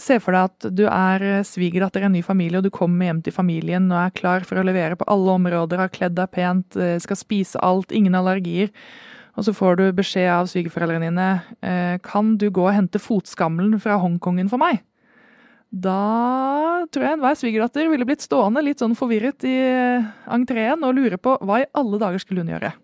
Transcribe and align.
Se 0.00 0.16
for 0.18 0.34
deg 0.34 0.50
at 0.50 0.66
du 0.74 0.84
er 0.90 1.22
svigerdatter 1.46 2.02
i 2.02 2.08
en 2.08 2.16
ny 2.16 2.22
familie, 2.26 2.58
og 2.58 2.66
du 2.66 2.72
kommer 2.74 3.06
hjem 3.06 3.20
til 3.22 3.34
familien 3.36 3.86
og 3.92 4.00
er 4.00 4.14
klar 4.16 4.46
for 4.46 4.58
å 4.58 4.64
levere 4.66 4.98
på 4.98 5.06
alle 5.10 5.36
områder, 5.38 5.78
har 5.78 5.92
kledd 5.94 6.16
deg 6.18 6.32
pent, 6.34 6.74
eh, 6.74 6.96
skal 7.02 7.20
spise 7.20 7.62
alt, 7.62 7.94
ingen 7.94 8.16
allergier. 8.18 8.72
Og 9.38 9.46
så 9.46 9.54
får 9.54 9.78
du 9.78 9.84
beskjed 9.94 10.30
av 10.30 10.50
svigerforeldrene 10.50 11.10
dine 11.10 11.28
eh, 11.62 11.96
kan 12.02 12.34
du 12.38 12.48
gå 12.54 12.66
og 12.66 12.74
hente 12.74 13.02
fotskammelen 13.02 13.78
fra 13.82 13.98
Hongkongen 14.02 14.50
for 14.50 14.62
meg. 14.62 14.82
Da 15.74 16.86
tror 16.94 17.06
jeg 17.06 17.16
enhver 17.16 17.38
svigerdatter 17.38 17.88
ville 17.90 18.06
blitt 18.06 18.22
stående 18.22 18.62
litt 18.62 18.82
sånn 18.82 18.94
forvirret 18.98 19.46
i 19.46 19.56
eh, 19.58 20.06
entreen 20.30 20.86
og 20.86 20.94
lure 20.98 21.18
på 21.18 21.34
hva 21.42 21.62
i 21.62 21.70
alle 21.74 22.02
dager 22.02 22.22
skulle 22.22 22.44
hun 22.44 22.54
gjøre. 22.54 22.74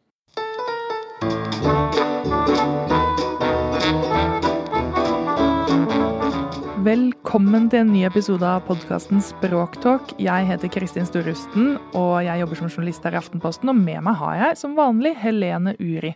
Velkommen 6.80 7.66
til 7.69 7.83
en 7.83 7.91
ny 7.93 8.07
episode 8.09 8.46
av 8.46 8.63
podkasten 8.65 9.18
Språktalk. 9.21 10.15
Jeg 10.23 10.46
heter 10.49 10.71
Kristin 10.73 11.05
Storusten, 11.05 11.74
og 11.93 12.23
jeg 12.24 12.41
jobber 12.41 12.57
som 12.57 12.71
journalist 12.71 13.05
her 13.05 13.18
i 13.18 13.18
Aftenposten. 13.21 13.68
Og 13.68 13.77
med 13.77 14.01
meg 14.07 14.16
har 14.16 14.38
jeg 14.38 14.57
som 14.63 14.79
vanlig 14.79 15.13
Helene 15.21 15.74
Uri. 15.77 16.15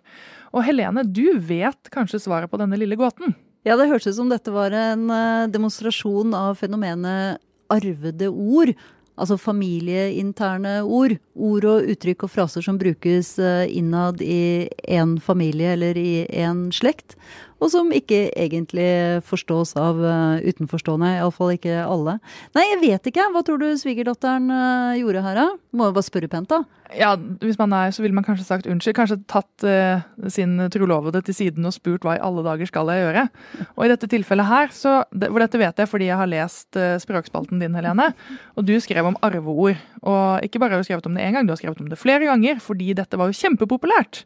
Og 0.56 0.64
Helene, 0.64 1.04
du 1.04 1.36
vet 1.36 1.92
kanskje 1.92 2.22
svaret 2.24 2.48
på 2.48 2.62
denne 2.62 2.78
lille 2.80 2.96
gåten? 2.96 3.36
Ja, 3.68 3.76
det 3.76 3.90
hørtes 3.90 4.14
ut 4.14 4.22
som 4.22 4.32
dette 4.32 4.54
var 4.54 4.72
en 4.72 5.04
eh, 5.12 5.44
demonstrasjon 5.52 6.32
av 6.38 6.56
fenomenet 6.62 7.42
arvede 7.74 8.32
ord. 8.32 8.72
Altså 9.20 9.36
familieinterne 9.36 10.78
ord. 10.88 11.18
Ord 11.36 11.68
og 11.74 11.92
uttrykk 11.92 12.24
og 12.24 12.32
fraser 12.38 12.64
som 12.64 12.80
brukes 12.80 13.36
eh, 13.36 13.66
innad 13.68 14.24
i 14.24 14.70
én 14.88 15.18
familie 15.20 15.76
eller 15.76 16.00
i 16.00 16.24
én 16.32 16.70
slekt 16.72 17.18
og 17.62 17.70
som 17.72 17.90
ikke 17.94 18.28
egentlig 18.32 19.22
forstås 19.28 19.74
av 19.80 20.00
uh, 20.02 20.42
utenforstående. 20.44 21.14
Iallfall 21.18 21.54
ikke 21.54 21.82
alle. 21.84 22.18
Nei, 22.56 22.64
jeg 22.72 22.80
vet 22.82 23.10
ikke. 23.10 23.28
Hva 23.34 23.44
tror 23.46 23.60
du 23.62 23.68
svigerdatteren 23.78 24.50
uh, 24.50 24.96
gjorde 24.98 25.22
her, 25.24 25.38
da? 25.38 25.46
Må 25.74 25.88
jo 25.88 25.96
bare 25.96 26.06
spørre 26.06 26.30
pent, 26.30 26.50
da. 26.50 26.62
Ja, 26.94 27.14
hvis 27.42 27.58
man 27.58 27.72
er, 27.74 27.90
så 27.94 28.04
ville 28.04 28.14
man 28.14 28.26
kanskje 28.26 28.46
sagt 28.46 28.68
unnskyld. 28.70 28.96
Kanskje 28.98 29.20
tatt 29.30 29.66
uh, 29.66 30.02
sin 30.32 30.58
trolovede 30.74 31.22
til 31.26 31.38
siden 31.38 31.68
og 31.68 31.76
spurt 31.76 32.04
hva 32.06 32.18
i 32.18 32.24
alle 32.24 32.44
dager 32.46 32.70
skal 32.70 32.90
jeg 32.92 33.06
gjøre? 33.06 33.26
Og 33.74 33.86
i 33.86 33.92
dette 33.94 34.10
tilfellet 34.10 34.50
her, 34.50 34.74
så, 34.74 34.96
hvor 35.14 35.40
dette 35.42 35.60
vet 35.62 35.80
jeg 35.84 35.90
fordi 35.90 36.10
jeg 36.10 36.20
har 36.20 36.30
lest 36.30 36.80
språkspalten 37.04 37.62
din, 37.62 37.74
Helene, 37.74 38.10
og 38.58 38.66
du 38.66 38.74
skrev 38.82 39.06
om 39.08 39.16
arveord. 39.24 39.80
Og 40.04 40.44
ikke 40.46 40.60
bare 40.62 40.76
har 40.76 40.82
du 40.82 40.86
skrevet 40.86 41.06
om 41.08 41.16
det 41.16 41.24
én 41.24 41.34
gang, 41.34 41.46
du 41.46 41.54
har 41.54 41.60
skrevet 41.62 41.80
om 41.82 41.88
det 41.90 41.98
flere 42.00 42.28
ganger, 42.28 42.60
fordi 42.62 42.92
dette 42.98 43.18
var 43.18 43.30
jo 43.30 43.40
kjempepopulært. 43.40 44.24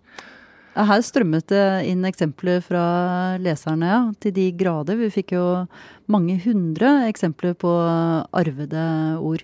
Her 0.79 1.01
strømmet 1.03 1.49
det 1.51 1.65
inn 1.91 2.07
eksempler 2.07 2.61
fra 2.63 2.83
leserne, 3.43 3.89
ja, 3.91 4.01
til 4.23 4.35
de 4.37 4.45
grader. 4.55 4.99
Vi 5.01 5.11
fikk 5.11 5.35
jo 5.35 5.45
mange 6.07 6.37
hundre 6.45 7.09
eksempler 7.09 7.57
på 7.59 7.73
arvede 8.31 8.85
ord. 9.19 9.43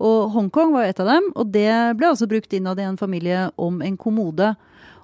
Og 0.00 0.30
Hongkong 0.32 0.70
var 0.72 0.86
et 0.86 1.02
av 1.02 1.10
dem, 1.10 1.26
og 1.34 1.50
det 1.52 1.72
ble 1.98 2.12
altså 2.12 2.28
brukt 2.30 2.54
innad 2.56 2.78
i 2.78 2.86
en 2.86 3.00
familie 3.00 3.48
om 3.60 3.82
en 3.82 3.98
kommode. 4.00 4.54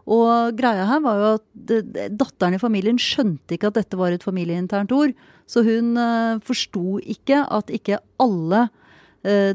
Og 0.06 0.54
greia 0.56 0.86
her 0.86 1.02
var 1.02 1.18
jo 1.18 1.34
at 1.34 1.76
datteren 2.14 2.54
i 2.54 2.62
familien 2.62 3.00
skjønte 3.02 3.56
ikke 3.56 3.72
at 3.72 3.80
dette 3.80 3.98
var 3.98 4.14
et 4.14 4.24
familieinternt 4.24 4.94
ord. 4.94 5.16
Så 5.50 5.66
hun 5.66 5.96
uh, 5.98 6.38
forsto 6.46 7.00
ikke 7.02 7.42
at 7.42 7.74
ikke 7.74 7.98
alle 8.22 8.68
Eh, 8.68 8.85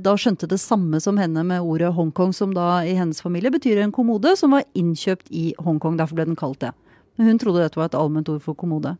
da 0.03 0.13
skjønte 0.19 0.49
det 0.51 0.57
samme 0.59 0.99
som 0.99 1.15
henne 1.21 1.45
med 1.47 1.63
ordet 1.63 1.93
Hongkong, 1.95 2.33
som 2.35 2.51
da 2.55 2.81
i 2.83 2.95
hennes 2.97 3.21
familie 3.23 3.53
betyr 3.53 3.79
en 3.79 3.93
kommode 3.95 4.33
som 4.35 4.51
var 4.51 4.65
innkjøpt 4.75 5.29
i 5.31 5.53
Hongkong. 5.63 5.95
Derfor 5.99 6.17
ble 6.17 6.25
den 6.27 6.39
kalt 6.39 6.59
det. 6.59 6.73
Men 7.15 7.29
hun 7.31 7.39
trodde 7.39 7.63
dette 7.63 7.79
var 7.79 7.87
et 7.87 7.95
allment 7.95 8.29
ord 8.33 8.41
for 8.43 8.57
kommode. 8.57 8.95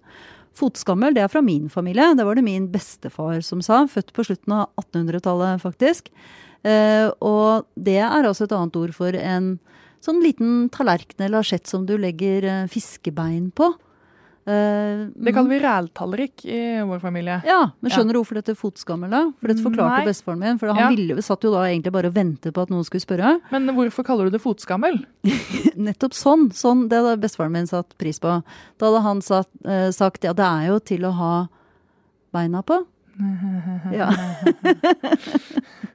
Fotskammel, 0.57 1.15
det 1.15 1.23
er 1.23 1.31
fra 1.31 1.41
min 1.43 1.69
familie. 1.71 2.11
Det 2.15 2.25
var 2.27 2.35
det 2.35 2.43
min 2.45 2.67
bestefar 2.71 3.39
som 3.45 3.61
sa. 3.63 3.85
Født 3.87 4.11
på 4.15 4.25
slutten 4.27 4.55
av 4.55 4.69
1800-tallet, 4.81 5.61
faktisk. 5.63 6.11
Eh, 6.67 7.07
og 7.23 7.67
det 7.75 7.97
er 8.03 8.27
altså 8.27 8.45
et 8.45 8.55
annet 8.55 8.75
ord 8.77 8.91
for 8.93 9.15
en 9.17 9.55
sånn 10.03 10.19
liten 10.21 10.67
tallerken 10.73 11.23
eller 11.25 11.41
asjett 11.41 11.69
som 11.69 11.87
du 11.87 11.95
legger 11.97 12.45
eh, 12.45 12.67
fiskebein 12.71 13.49
på. 13.55 13.71
Uh, 14.41 15.11
det 15.21 15.35
kaller 15.35 15.51
vi 15.51 15.59
ræltallrik 15.61 16.45
i 16.49 16.61
vår 16.87 17.01
familie. 17.03 17.37
Ja, 17.45 17.59
Men 17.79 17.93
skjønner 17.93 18.09
ja. 18.09 18.15
du 18.15 18.19
hvorfor 18.23 18.39
dette 18.39 18.55
fotskammel, 18.57 19.11
da? 19.13 19.21
For 19.37 19.51
dette 19.51 19.65
forklarte 19.65 20.07
bestefaren 20.07 20.41
min. 20.41 20.57
For 20.61 20.73
han 20.73 20.81
ja. 20.81 20.89
ville, 20.95 21.21
satt 21.25 21.45
jo 21.45 21.53
da 21.53 21.67
egentlig 21.67 21.93
bare 21.93 22.09
og 22.09 22.15
ventet 22.17 22.55
på 22.55 22.65
at 22.65 22.73
noen 22.73 22.87
skulle 22.87 23.05
spørre. 23.05 23.35
Men 23.53 23.69
hvorfor 23.77 24.07
kaller 24.07 24.27
du 24.27 24.35
det 24.37 24.41
fotskammel? 24.41 25.03
Nettopp 25.87 26.17
sånn. 26.17 26.49
sånn. 26.57 26.87
Det 26.89 27.03
hadde 27.03 27.21
bestefaren 27.21 27.53
min 27.53 27.69
satt 27.69 27.93
pris 28.01 28.21
på. 28.23 28.39
Da 28.81 28.89
hadde 28.89 29.03
han 29.05 29.21
satt, 29.25 29.51
uh, 29.67 29.89
sagt 29.95 30.25
ja, 30.25 30.33
det 30.37 30.47
er 30.47 30.71
jo 30.71 30.81
til 30.93 31.05
å 31.05 31.13
ha 31.21 31.33
beina 32.33 32.65
på. 32.65 32.81
ja. 33.99 34.09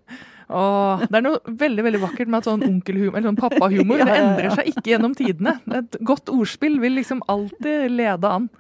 Åh, 0.47 1.03
det 1.11 1.19
er 1.19 1.25
noe 1.27 1.55
veldig 1.59 1.85
veldig 1.89 2.01
vakkert 2.05 2.31
med 2.31 2.39
at 2.39 2.49
sånn 2.49 2.65
onkelhumor, 2.67 3.17
eller 3.19 3.33
sånn 3.33 3.41
pappahumor, 3.41 4.03
det 4.07 4.19
endrer 4.21 4.53
seg 4.55 4.73
ikke 4.73 4.89
gjennom 4.93 5.15
tidene. 5.19 5.57
Et 5.81 6.01
godt 6.07 6.31
ordspill 6.31 6.79
vil 6.83 6.99
liksom 7.01 7.23
alltid 7.33 7.91
lede 7.97 8.35
an. 8.39 8.51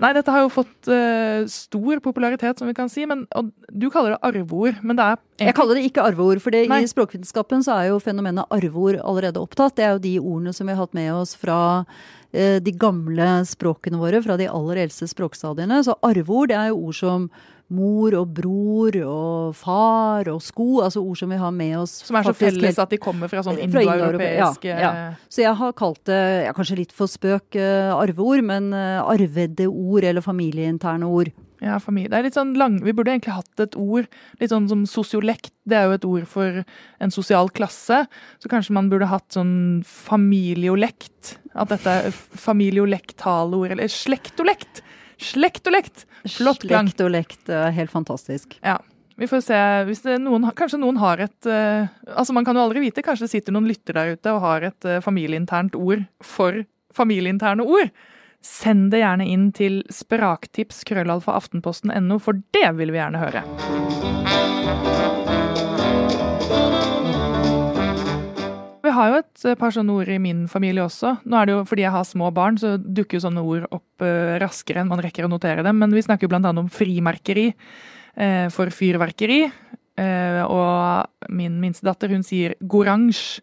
Nei, 0.00 0.12
dette 0.16 0.32
har 0.32 0.44
jo 0.44 0.52
fått 0.52 0.88
uh, 0.88 1.42
stor 1.50 2.00
popularitet, 2.04 2.56
som 2.58 2.70
vi 2.70 2.76
kan 2.76 2.88
si. 2.88 3.04
Men, 3.08 3.26
og 3.36 3.50
du 3.68 3.90
kaller 3.92 4.14
det 4.14 4.22
arveord, 4.24 4.80
men 4.80 4.96
det 4.96 5.04
er 5.04 5.18
egentlig... 5.18 5.48
Jeg 5.50 5.56
kaller 5.58 5.78
det 5.78 5.84
ikke 5.88 6.06
arveord, 6.08 6.40
for 6.44 6.56
i 6.56 6.88
språkvitenskapen 6.88 7.64
så 7.66 7.76
er 7.76 7.90
jo 7.90 8.00
fenomenet 8.00 8.48
arveord 8.54 9.02
allerede 9.02 9.42
opptatt. 9.42 9.76
Det 9.76 9.84
er 9.84 9.96
jo 9.96 10.04
de 10.06 10.14
ordene 10.22 10.56
som 10.56 10.68
vi 10.68 10.76
har 10.76 10.80
hatt 10.80 10.96
med 10.96 11.10
oss 11.12 11.34
fra 11.36 11.60
uh, 11.84 12.58
de 12.64 12.72
gamle 12.72 13.28
språkene 13.50 14.00
våre, 14.00 14.22
fra 14.24 14.38
de 14.40 14.48
aller 14.48 14.86
eldste 14.86 15.10
språkstadiene. 15.12 15.82
Så 15.84 15.98
arveord 16.08 16.54
det 16.54 16.60
er 16.62 16.72
jo 16.72 16.86
ord 16.86 17.00
som 17.02 17.28
mor 17.72 18.16
og 18.18 18.32
bror 18.36 18.96
og 19.02 19.56
far 19.58 20.28
og 20.32 20.42
sko, 20.44 20.82
altså 20.84 21.02
ord 21.02 21.20
som 21.20 21.32
vi 21.32 21.40
har 21.40 21.54
med 21.56 21.76
oss. 21.82 21.98
Som 22.06 22.18
er 22.18 22.28
så 22.28 22.34
felles 22.36 22.80
at 22.82 22.92
de 22.92 23.00
kommer 23.02 23.30
fra 23.32 23.44
sånn 23.46 23.60
indoeuropeiske 23.64 24.70
ja, 24.70 24.80
ja. 24.82 25.06
Så 25.32 25.44
jeg 25.44 25.54
har 25.58 25.78
kalt 25.78 26.02
det, 26.08 26.20
ja, 26.46 26.52
kanskje 26.56 26.82
litt 26.82 26.92
for 26.96 27.10
spøk, 27.10 27.56
uh, 27.56 27.94
arveord, 27.96 28.44
men 28.46 28.72
uh, 28.76 29.00
arvede 29.08 29.68
ord 29.70 30.06
eller 30.08 30.24
familieinterne 30.24 31.08
ord. 31.08 31.32
Ja, 31.62 31.76
familie. 31.78 32.10
Det 32.10 32.18
er 32.18 32.24
litt 32.26 32.36
sånn 32.36 32.56
lang, 32.58 32.80
Vi 32.82 32.94
burde 32.96 33.12
egentlig 33.12 33.36
hatt 33.36 33.62
et 33.62 33.76
ord, 33.78 34.08
litt 34.40 34.50
sånn 34.50 34.66
som 34.70 34.82
sosiolekt. 34.88 35.52
Det 35.62 35.76
er 35.78 35.86
jo 35.86 35.94
et 35.94 36.06
ord 36.08 36.24
for 36.26 36.62
en 36.98 37.14
sosial 37.14 37.52
klasse. 37.54 38.00
Så 38.42 38.50
kanskje 38.50 38.74
man 38.74 38.88
burde 38.90 39.06
hatt 39.06 39.28
sånn 39.36 39.84
familiolekt. 39.86 41.36
At 41.54 41.70
dette 41.70 41.94
er 42.08 42.10
familieolekt-taleord, 42.10 43.76
eller 43.76 43.92
slektolekt. 43.92 44.82
Slekt 45.22 45.68
og 45.70 45.76
lekt! 45.76 46.06
Flott 46.36 46.62
klang. 46.62 46.88
Slekt 46.90 47.04
og 47.04 47.12
lekt, 47.14 47.44
helt 47.48 47.92
fantastisk. 47.92 48.58
Ja. 48.62 48.78
Vi 49.16 49.28
får 49.28 49.42
se. 49.44 49.58
Hvis 49.86 50.00
noen, 50.22 50.48
kanskje 50.56 50.80
noen 50.80 50.96
har 50.98 51.20
et 51.22 51.48
uh, 51.48 51.84
Altså, 52.08 52.32
man 52.34 52.46
kan 52.46 52.56
jo 52.56 52.64
aldri 52.64 52.80
vite. 52.86 53.04
Kanskje 53.04 53.28
det 53.28 53.34
sitter 53.34 53.54
noen 53.54 53.68
lytter 53.70 53.98
der 53.98 54.16
ute 54.16 54.32
og 54.32 54.42
har 54.44 54.66
et 54.70 54.88
uh, 54.88 55.02
familieinternt 55.04 55.76
ord 55.78 56.06
for 56.24 56.64
familieinterne 56.96 57.62
ord. 57.62 57.92
Send 58.42 58.90
det 58.90 59.04
gjerne 59.04 59.28
inn 59.30 59.50
til 59.54 59.82
spraktips 59.92 60.82
krøllalfa 60.88 61.36
aftenposten.no, 61.38 62.18
for 62.18 62.42
det 62.56 62.72
vil 62.80 62.90
vi 62.90 62.98
gjerne 62.98 63.22
høre. 63.22 63.46
Vi 68.82 68.90
har 68.90 69.10
jo 69.10 69.18
et 69.20 69.44
eh, 69.46 69.58
par 69.58 69.74
sånne 69.74 69.94
ord 69.94 70.10
i 70.10 70.18
min 70.22 70.44
familie 70.50 70.82
også. 70.82 71.16
Nå 71.22 71.38
er 71.38 71.48
det 71.48 71.54
jo 71.54 71.64
Fordi 71.68 71.84
jeg 71.84 71.94
har 71.94 72.06
små 72.08 72.32
barn, 72.34 72.58
så 72.58 72.74
dukker 72.78 73.18
jo 73.18 73.24
sånne 73.26 73.44
ord 73.46 73.68
opp 73.70 74.04
uh, 74.04 74.38
raskere 74.42 74.82
enn 74.82 74.90
man 74.90 75.02
rekker 75.04 75.26
å 75.26 75.30
notere 75.30 75.64
dem. 75.66 75.78
Men 75.78 75.94
vi 75.94 76.02
snakker 76.02 76.26
jo 76.26 76.32
bl.a. 76.34 76.50
om 76.50 76.70
frimerkeri 76.72 77.52
uh, 77.52 78.48
for 78.54 78.72
fyrverkeri. 78.74 79.44
Og 80.02 81.28
min 81.36 81.58
minste 81.60 81.84
datter 81.84 82.10
hun 82.10 82.22
sier 82.24 82.54
goransje 82.64 83.42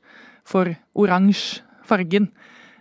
for 0.50 0.72
oransje 0.98 1.62
fargen. 1.86 2.26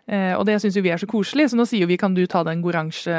Eh, 0.08 0.32
og 0.32 0.46
det 0.48 0.56
syns 0.62 0.76
jo 0.78 0.82
vi 0.84 0.92
er 0.94 1.00
så 1.00 1.08
koselig, 1.10 1.50
så 1.50 1.58
nå 1.58 1.66
sier 1.68 1.88
vi 1.90 1.98
kan 2.00 2.14
du 2.16 2.22
ta 2.30 2.40
den 2.46 2.62
oransje 2.64 3.18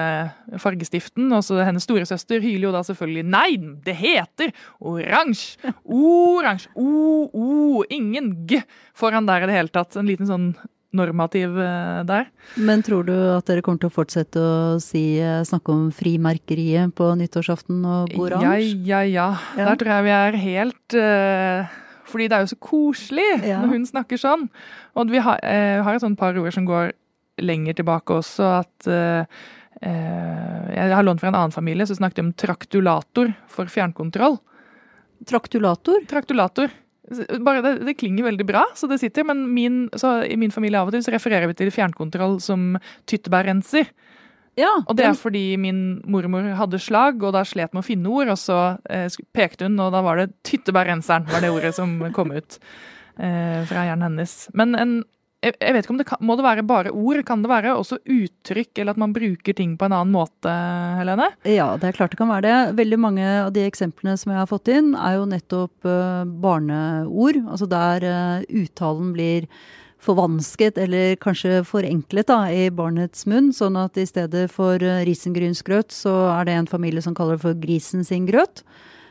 fargestiften? 0.58 1.28
Og 1.36 1.44
så 1.46 1.60
hennes 1.62 1.86
storesøster 1.86 2.42
hyler 2.42 2.70
jo 2.70 2.74
da 2.74 2.82
selvfølgelig 2.88 3.26
nei, 3.30 3.50
det 3.86 3.96
heter 4.00 4.56
oransje! 4.82 5.74
Oransje! 5.86 6.74
O-o! 6.74 7.86
Ingen 7.94 8.34
g 8.50 8.64
foran 8.98 9.30
der 9.30 9.46
i 9.46 9.52
det 9.52 9.58
hele 9.60 9.74
tatt. 9.74 10.00
En 10.00 10.10
liten 10.10 10.30
sånn 10.30 10.52
normativ 10.96 11.58
eh, 11.62 12.00
der. 12.10 12.30
Men 12.58 12.82
tror 12.86 13.06
du 13.06 13.14
at 13.36 13.46
dere 13.50 13.62
kommer 13.66 13.82
til 13.84 13.92
å 13.92 13.94
fortsette 13.94 14.42
å 14.42 14.80
si, 14.82 15.20
eh, 15.22 15.44
snakke 15.46 15.74
om 15.74 15.90
frimerkeriet 15.94 16.96
på 16.98 17.12
nyttårsaften 17.20 17.84
og 17.86 18.16
oransje? 18.18 18.74
Ja, 18.82 19.04
ja, 19.04 19.04
ja. 19.06 19.30
Ja. 19.60 19.70
Der 19.70 19.80
tror 19.82 19.94
jeg 19.94 20.08
vi 20.08 20.16
er 20.18 20.40
helt 20.46 20.98
eh, 20.98 21.78
Fordi 22.10 22.28
det 22.30 22.38
er 22.38 22.46
jo 22.46 22.52
så 22.56 22.60
koselig 22.66 23.30
Ja. 23.46 23.62
når 23.62 23.74
hun 23.76 23.86
snakker 23.86 24.18
sånn. 24.20 24.50
Og 24.98 25.10
vi 25.14 25.22
har, 25.22 25.40
eh, 25.44 25.82
har 25.84 25.96
et 25.96 26.02
sånt 26.02 26.18
par 26.20 26.34
ord 26.38 26.54
som 26.54 26.66
går 26.66 26.92
lenger 27.40 27.78
tilbake 27.80 28.18
også, 28.20 28.60
at 28.60 28.88
eh, 28.88 29.26
eh, 29.82 30.76
Jeg 30.76 30.94
har 30.94 31.04
lånt 31.04 31.22
fra 31.22 31.30
en 31.30 31.36
annen 31.40 31.56
familie, 31.56 31.86
så 31.86 31.96
snakket 31.96 32.16
de 32.16 32.22
om 32.28 32.34
traktulator 32.34 33.34
for 33.48 33.66
fjernkontroll. 33.66 34.40
Traktulator? 35.26 36.06
Traktulator. 36.08 36.70
Bare 37.42 37.62
det, 37.66 37.72
det 37.88 37.98
klinger 37.98 38.28
veldig 38.28 38.46
bra, 38.46 38.66
så 38.78 38.88
det 38.90 39.00
sitter. 39.02 39.26
Men 39.26 39.48
min, 39.54 39.90
så 39.98 40.20
i 40.30 40.36
min 40.38 40.52
familie 40.54 40.80
av 40.80 40.88
og 40.88 40.94
til 40.94 41.02
så 41.02 41.14
refererer 41.16 41.50
vi 41.50 41.58
til 41.58 41.72
fjernkontroll 41.74 42.38
som 42.44 42.78
tyttebærrenser. 43.10 43.90
Ja. 44.60 44.72
Og 44.86 44.98
det 45.00 45.08
er 45.08 45.18
fordi 45.18 45.44
min 45.62 46.00
mormor 46.10 46.48
hadde 46.60 46.82
slag, 46.84 47.22
og 47.24 47.36
da 47.36 47.46
slet 47.48 47.74
med 47.74 47.84
å 47.84 47.88
finne 47.88 48.12
ord. 48.12 48.32
Og 48.34 48.40
så 48.42 48.60
eh, 48.92 49.08
pekte 49.36 49.70
hun, 49.70 49.80
og 49.84 49.94
da 49.96 50.04
var 50.06 50.22
det 50.22 50.32
tyttebærrenseren, 50.48 51.30
var 51.32 51.46
det 51.46 51.54
ordet 51.54 51.76
som 51.78 51.96
kom 52.18 52.36
ut 52.36 52.60
eh, 53.18 53.64
fra 53.70 53.88
hjernen 53.88 54.10
hennes. 54.10 54.36
Men 54.58 54.76
en, 54.80 55.00
jeg, 55.40 55.56
jeg 55.56 55.76
vet 55.76 55.86
ikke 55.86 55.94
om 55.96 56.00
det 56.02 56.08
kan, 56.10 56.22
må 56.26 56.36
det 56.36 56.46
være 56.46 56.66
bare 56.68 56.92
ord? 56.92 57.22
Kan 57.28 57.44
det 57.46 57.52
være 57.52 57.76
også 57.80 58.02
uttrykk, 58.04 58.74
eller 58.76 58.96
at 58.96 59.02
man 59.02 59.16
bruker 59.16 59.56
ting 59.56 59.78
på 59.80 59.88
en 59.88 59.96
annen 59.96 60.14
måte, 60.16 60.54
Helene? 61.00 61.30
Ja, 61.48 61.72
det 61.80 61.90
er 61.90 62.00
klart 62.00 62.16
det 62.16 62.20
kan 62.20 62.32
være 62.32 62.48
det. 62.48 62.78
Veldig 62.80 63.00
mange 63.00 63.28
av 63.46 63.54
de 63.56 63.64
eksemplene 63.68 64.18
som 64.20 64.34
jeg 64.34 64.42
har 64.42 64.50
fått 64.52 64.72
inn, 64.74 64.92
er 65.00 65.20
jo 65.20 65.28
nettopp 65.32 65.88
eh, 65.88 66.24
barneord. 66.44 67.44
Altså 67.48 67.70
der 67.72 68.10
eh, 68.10 68.50
uttalen 68.64 69.14
blir 69.16 69.48
forvansket 70.00 70.78
eller 70.80 71.18
kanskje 71.20 71.64
forenklet 71.68 72.30
da, 72.32 72.44
i 72.52 72.70
barnets 72.72 73.26
munn. 73.30 73.52
Sånn 73.56 73.78
at 73.80 74.00
i 74.00 74.08
stedet 74.08 74.48
for 74.54 74.80
uh, 74.80 75.02
risengrynsgrøt, 75.08 75.92
så 75.96 76.14
er 76.38 76.48
det 76.48 76.56
en 76.56 76.72
familie 76.72 77.04
som 77.04 77.18
kaller 77.18 77.36
det 77.36 77.46
for 77.46 77.60
grisen 77.60 78.08
sin 78.08 78.30
grøt. 78.30 78.64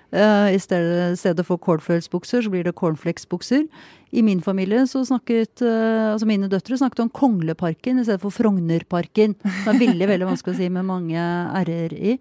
Eh, 0.08 0.55
I 0.56 0.58
stedet 0.61 1.44
for 1.44 1.61
cornflakesbukser, 1.61 2.43
så 2.43 2.50
blir 2.50 2.64
det 2.64 2.76
cornflakesbukser. 2.81 3.67
I 4.11 4.23
min 4.23 4.40
familie 4.40 4.87
så 4.88 5.02
snakket 5.05 5.61
eh, 5.61 6.12
altså 6.14 6.26
mine 6.26 6.49
døtre 6.49 6.79
snakket 6.81 7.02
om 7.05 7.11
Kongleparken 7.12 8.00
i 8.00 8.06
stedet 8.06 8.23
for 8.23 8.32
Frognerparken. 8.32 9.37
Det 9.43 9.69
er 9.69 9.82
veldig 9.82 10.08
veldig 10.08 10.31
vanskelig 10.31 10.56
å 10.56 10.61
si 10.62 10.70
med 10.73 10.88
mange 10.88 11.26
r-er 11.61 11.93
i. 11.93 12.17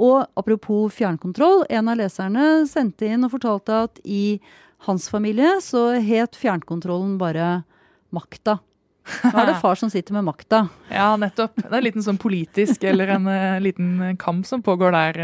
Og 0.00 0.24
apropos 0.34 0.90
fjernkontroll, 0.96 1.66
en 1.70 1.92
av 1.92 2.00
leserne 2.00 2.66
sendte 2.66 3.06
inn 3.06 3.26
og 3.26 3.36
fortalte 3.36 3.78
at 3.86 4.02
i 4.02 4.40
hans 4.88 5.10
familie 5.12 5.58
så 5.62 5.90
het 6.02 6.38
fjernkontrollen 6.40 7.18
bare 7.20 7.60
makta. 8.16 8.58
Nå 9.24 9.32
er 9.32 9.50
det 9.52 9.58
far 9.64 9.78
som 9.80 9.90
sitter 9.92 10.16
med 10.16 10.26
makta. 10.28 10.64
Ja, 10.92 11.12
nettopp. 11.20 11.56
Det 11.58 11.70
er 11.70 11.80
en 11.80 11.86
liten 11.86 12.06
sånn 12.06 12.20
politisk 12.20 12.84
eller 12.86 13.16
en 13.16 13.28
eh, 13.30 13.58
liten 13.62 14.16
kamp 14.20 14.48
som 14.48 14.62
pågår 14.66 14.94
der. 14.96 15.20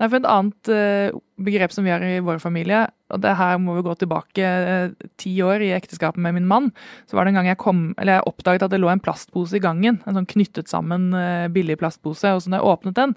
Nei, 0.00 0.08
for 0.08 0.16
Et 0.16 0.26
annet 0.32 0.68
eh, 0.72 1.16
begrep 1.44 1.74
som 1.74 1.84
vi 1.84 1.92
har 1.92 2.00
i 2.00 2.22
vår 2.24 2.38
familie, 2.40 2.86
og 3.12 3.20
det 3.20 3.34
her 3.36 3.58
må 3.60 3.74
vi 3.76 3.82
gå 3.84 3.92
tilbake 4.00 4.46
eh, 4.46 5.08
ti 5.20 5.34
år 5.44 5.60
i 5.66 5.74
ekteskapet 5.76 6.22
med 6.24 6.38
min 6.38 6.48
mann, 6.48 6.70
så 7.04 7.18
var 7.18 7.26
det 7.26 7.34
en 7.34 7.40
gang 7.40 7.50
jeg 7.50 7.60
kom, 7.60 7.82
eller 8.00 8.16
jeg 8.16 8.30
oppdaget 8.30 8.64
at 8.64 8.72
det 8.72 8.80
lå 8.80 8.88
en 8.88 9.02
plastpose 9.04 9.58
i 9.58 9.60
gangen. 9.60 9.98
En 10.08 10.16
sånn 10.16 10.30
knyttet 10.30 10.72
sammen 10.72 11.10
eh, 11.12 11.50
billig 11.52 11.76
plastpose. 11.82 12.32
Og 12.32 12.40
så 12.40 12.48
når 12.48 12.62
jeg 12.62 12.72
åpnet 12.72 12.96
den, 12.96 13.12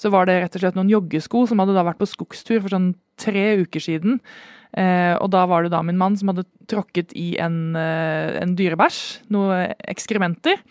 så 0.00 0.12
var 0.14 0.28
det 0.28 0.38
rett 0.40 0.56
og 0.56 0.64
slett 0.64 0.80
noen 0.80 0.94
joggesko 0.94 1.44
som 1.50 1.60
hadde 1.60 1.76
da 1.76 1.84
vært 1.84 2.00
på 2.00 2.08
skogstur 2.08 2.62
for 2.62 2.72
sånn 2.72 2.94
tre 3.20 3.44
uker 3.66 3.84
siden. 3.84 4.16
Eh, 4.72 5.12
og 5.18 5.28
da 5.36 5.44
var 5.50 5.66
det 5.66 5.74
da 5.76 5.84
min 5.84 6.00
mann 6.00 6.16
som 6.16 6.32
hadde 6.32 6.48
tråkket 6.72 7.12
i 7.12 7.34
en, 7.44 7.76
en 7.76 8.56
dyrebæsj, 8.56 9.02
noe 9.36 9.66
ekskrementer. 9.92 10.64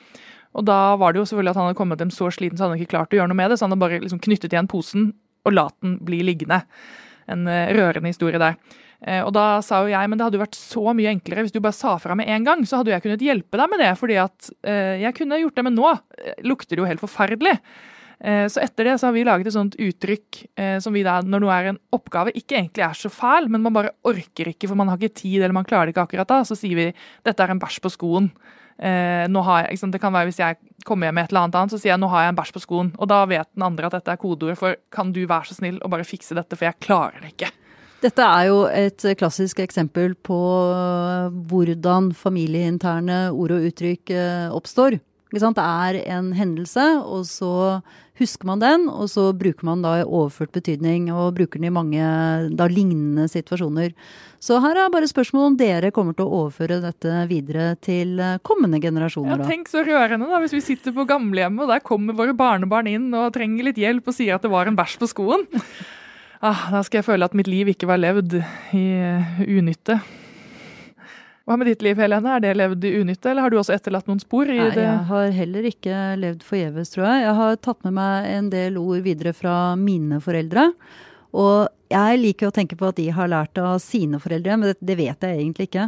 Og 0.58 0.66
da 0.68 0.96
var 1.00 1.14
det 1.14 1.22
jo 1.22 1.28
selvfølgelig 1.30 1.54
at 1.54 1.60
han 1.60 1.70
hadde 1.70 1.80
kommet 1.80 2.02
dem 2.02 2.12
så 2.12 2.28
sliten 2.34 2.58
så 2.58 2.66
hadde 2.66 2.76
han 2.76 2.82
ikke 2.82 2.96
klart 2.98 3.14
å 3.14 3.22
gjøre 3.22 3.32
noe 3.32 3.40
med 3.40 3.54
det, 3.54 3.60
så 3.60 3.68
han 3.68 3.76
hadde 3.76 3.84
bare 3.86 4.02
liksom 4.04 4.20
knyttet 4.24 4.56
igjen 4.56 4.72
posen 4.72 5.12
og 5.48 5.56
la 5.56 5.68
den 5.82 5.98
bli 6.06 6.22
liggende. 6.26 6.62
En 7.32 7.48
eh, 7.50 7.72
rørende 7.78 8.12
historie 8.12 8.42
der. 8.42 8.58
Eh, 9.02 9.22
og 9.26 9.32
da 9.34 9.46
sa 9.66 9.82
jo 9.82 9.94
jeg 9.94 10.10
men 10.10 10.20
det 10.20 10.28
hadde 10.28 10.38
jo 10.38 10.44
vært 10.44 10.60
så 10.60 10.94
mye 10.94 11.14
enklere 11.16 11.46
hvis 11.46 11.56
du 11.56 11.62
bare 11.64 11.78
sa 11.78 11.96
fra 12.02 12.18
med 12.18 12.30
en 12.30 12.46
gang, 12.46 12.66
så 12.68 12.80
hadde 12.80 12.92
jo 12.92 12.98
jeg 12.98 13.06
kunnet 13.08 13.26
hjelpe 13.26 13.62
deg 13.62 13.72
med 13.72 13.82
det, 13.82 13.94
fordi 13.98 14.20
at 14.22 14.52
eh, 14.62 15.02
jeg 15.06 15.18
kunne 15.18 15.42
gjort 15.42 15.58
det, 15.58 15.66
men 15.66 15.78
nå 15.78 15.96
lukter 16.46 16.76
det 16.76 16.84
jo 16.84 16.90
helt 16.90 17.04
forferdelig. 17.04 17.58
Eh, 18.22 18.46
Så 18.48 18.62
etter 18.62 18.86
det 18.86 19.00
så 19.02 19.10
har 19.10 19.16
vi 19.16 19.26
laget 19.26 19.50
et 19.50 19.56
sånt 19.56 19.76
uttrykk 19.82 20.44
eh, 20.56 20.78
som 20.84 20.94
vi 20.94 21.02
da, 21.06 21.20
når 21.26 21.42
noe 21.42 21.58
er 21.58 21.70
en 21.72 21.82
oppgave, 21.96 22.34
ikke 22.38 22.60
egentlig 22.60 22.86
er 22.86 22.98
så 22.98 23.10
fæl, 23.10 23.50
men 23.50 23.64
man 23.66 23.74
bare 23.74 23.96
orker 24.06 24.52
ikke, 24.54 24.70
for 24.70 24.78
man 24.78 24.92
har 24.92 25.02
ikke 25.02 25.22
tid, 25.24 25.40
eller 25.42 25.58
man 25.58 25.66
klarer 25.66 25.90
det 25.90 25.96
ikke 25.96 26.06
akkurat 26.06 26.30
da, 26.30 26.42
så 26.46 26.58
sier 26.58 26.78
vi 26.78 26.90
dette 27.26 27.42
er 27.42 27.54
en 27.54 27.62
bæsj 27.62 27.80
på 27.82 27.94
skoen. 27.94 28.30
Eh, 28.82 29.26
jeg, 29.26 29.78
det 29.94 30.02
kan 30.02 30.14
være 30.14 30.30
Hvis 30.30 30.40
jeg 30.40 30.58
kommer 30.86 31.06
hjem 31.06 31.16
med 31.16 31.24
et 31.26 31.34
eller 31.34 31.44
annet 31.46 31.56
annet, 31.56 31.74
så 31.74 31.82
sier 31.82 31.94
jeg 31.94 32.02
nå 32.02 32.10
har 32.10 32.24
jeg 32.24 32.34
en 32.34 32.38
bæsj 32.38 32.54
på 32.54 32.62
skoen. 32.62 32.94
Og 32.98 33.10
da 33.10 33.26
vet 33.26 33.50
den 33.56 33.66
andre 33.66 33.90
at 33.90 33.98
dette 33.98 34.14
er 34.14 34.22
kodeord 34.22 34.58
for 34.58 34.78
kan 34.94 35.12
du 35.14 35.26
være 35.26 35.50
så 35.50 35.58
snill 35.58 35.82
å 35.82 35.90
bare 35.90 36.06
fikse 36.06 36.38
dette, 36.38 36.58
for 36.58 36.70
jeg 36.70 36.82
klarer 36.82 37.22
det 37.22 37.34
ikke. 37.34 37.52
Dette 38.02 38.26
er 38.26 38.48
jo 38.50 38.64
et 38.66 39.04
klassisk 39.18 39.60
eksempel 39.62 40.16
på 40.26 40.38
hvordan 41.50 42.10
familieinterne 42.18 43.28
ord 43.30 43.54
og 43.54 43.68
uttrykk 43.70 44.14
oppstår. 44.58 44.98
Det 45.32 45.64
er 45.64 45.98
en 46.12 46.34
hendelse, 46.36 46.84
og 47.08 47.24
så 47.26 47.82
husker 48.20 48.46
man 48.50 48.60
den, 48.62 48.90
og 48.92 49.08
så 49.10 49.30
bruker 49.34 49.66
man 49.66 49.82
da 49.82 50.02
i 50.02 50.04
overført 50.04 50.52
betydning, 50.52 51.08
og 51.14 51.38
bruker 51.38 51.58
den 51.58 51.70
i 51.70 51.74
mange 51.74 52.02
da 52.58 52.68
lignende 52.68 53.30
situasjoner. 53.32 53.96
Så 54.44 54.60
her 54.60 54.76
er 54.76 54.92
bare 54.94 55.10
spørsmålet 55.10 55.52
om 55.54 55.58
dere 55.60 55.94
kommer 55.96 56.18
til 56.18 56.28
å 56.28 56.44
overføre 56.44 56.82
dette 56.84 57.24
videre 57.30 57.76
til 57.80 58.20
eh, 58.20 58.40
kommende 58.44 58.82
generasjoner. 58.84 59.38
Ja, 59.40 59.48
tenk 59.48 59.72
så 59.72 59.86
rørende 59.88 60.28
da, 60.28 60.42
hvis 60.44 60.58
vi 60.58 60.64
sitter 60.66 60.96
på 60.96 61.08
gamlehjemmet, 61.10 61.64
og 61.64 61.72
der 61.72 61.86
kommer 61.86 62.18
våre 62.18 62.36
barnebarn 62.38 62.90
inn 62.92 63.10
og 63.16 63.32
trenger 63.38 63.70
litt 63.70 63.80
hjelp 63.82 64.12
og 64.12 64.18
sier 64.18 64.36
at 64.36 64.46
det 64.46 64.52
var 64.52 64.68
en 64.68 64.78
bæsj 64.80 65.00
på 65.02 65.12
skoen. 65.16 65.48
Ah, 66.42 66.72
da 66.74 66.80
skal 66.82 66.98
jeg 66.98 67.06
føle 67.06 67.28
at 67.28 67.36
mitt 67.38 67.46
liv 67.46 67.68
ikke 67.70 67.86
var 67.86 68.00
levd 68.02 68.40
i 68.74 68.80
eh, 68.98 69.42
unytte. 69.46 70.00
Hva 71.50 71.58
med 71.58 71.72
ditt 71.72 71.82
liv, 71.82 71.98
Helene? 71.98 72.36
Er 72.38 72.44
det 72.44 72.56
levd 72.60 72.84
i 72.86 72.94
unytte, 73.02 73.32
eller 73.32 73.46
har 73.46 73.52
du 73.54 73.58
også 73.58 73.74
etterlatt 73.74 74.10
noen 74.10 74.22
spor 74.22 74.50
i 74.50 74.60
Nei, 74.60 74.72
det? 74.76 74.84
jeg 74.86 75.06
har 75.10 75.32
heller 75.36 75.70
ikke 75.72 76.02
levd 76.22 76.44
forgjeves, 76.46 76.94
tror 76.94 77.08
jeg. 77.08 77.24
Jeg 77.26 77.38
har 77.40 77.62
tatt 77.66 77.88
med 77.88 77.96
meg 77.98 78.28
en 78.30 78.52
del 78.54 78.78
ord 78.82 79.02
videre 79.08 79.34
fra 79.34 79.56
mine 79.80 80.22
foreldre. 80.22 80.70
Og 81.32 81.72
jeg 81.92 82.20
liker 82.20 82.50
å 82.50 82.54
tenke 82.56 82.76
på 82.80 82.90
at 82.92 82.98
de 83.00 83.08
har 83.16 83.30
lært 83.32 83.58
av 83.60 83.80
sine 83.84 84.20
foreldre, 84.22 84.58
men 84.60 84.72
det, 84.72 84.78
det 84.84 84.98
vet 85.00 85.26
jeg 85.26 85.40
egentlig 85.40 85.70
ikke. 85.70 85.88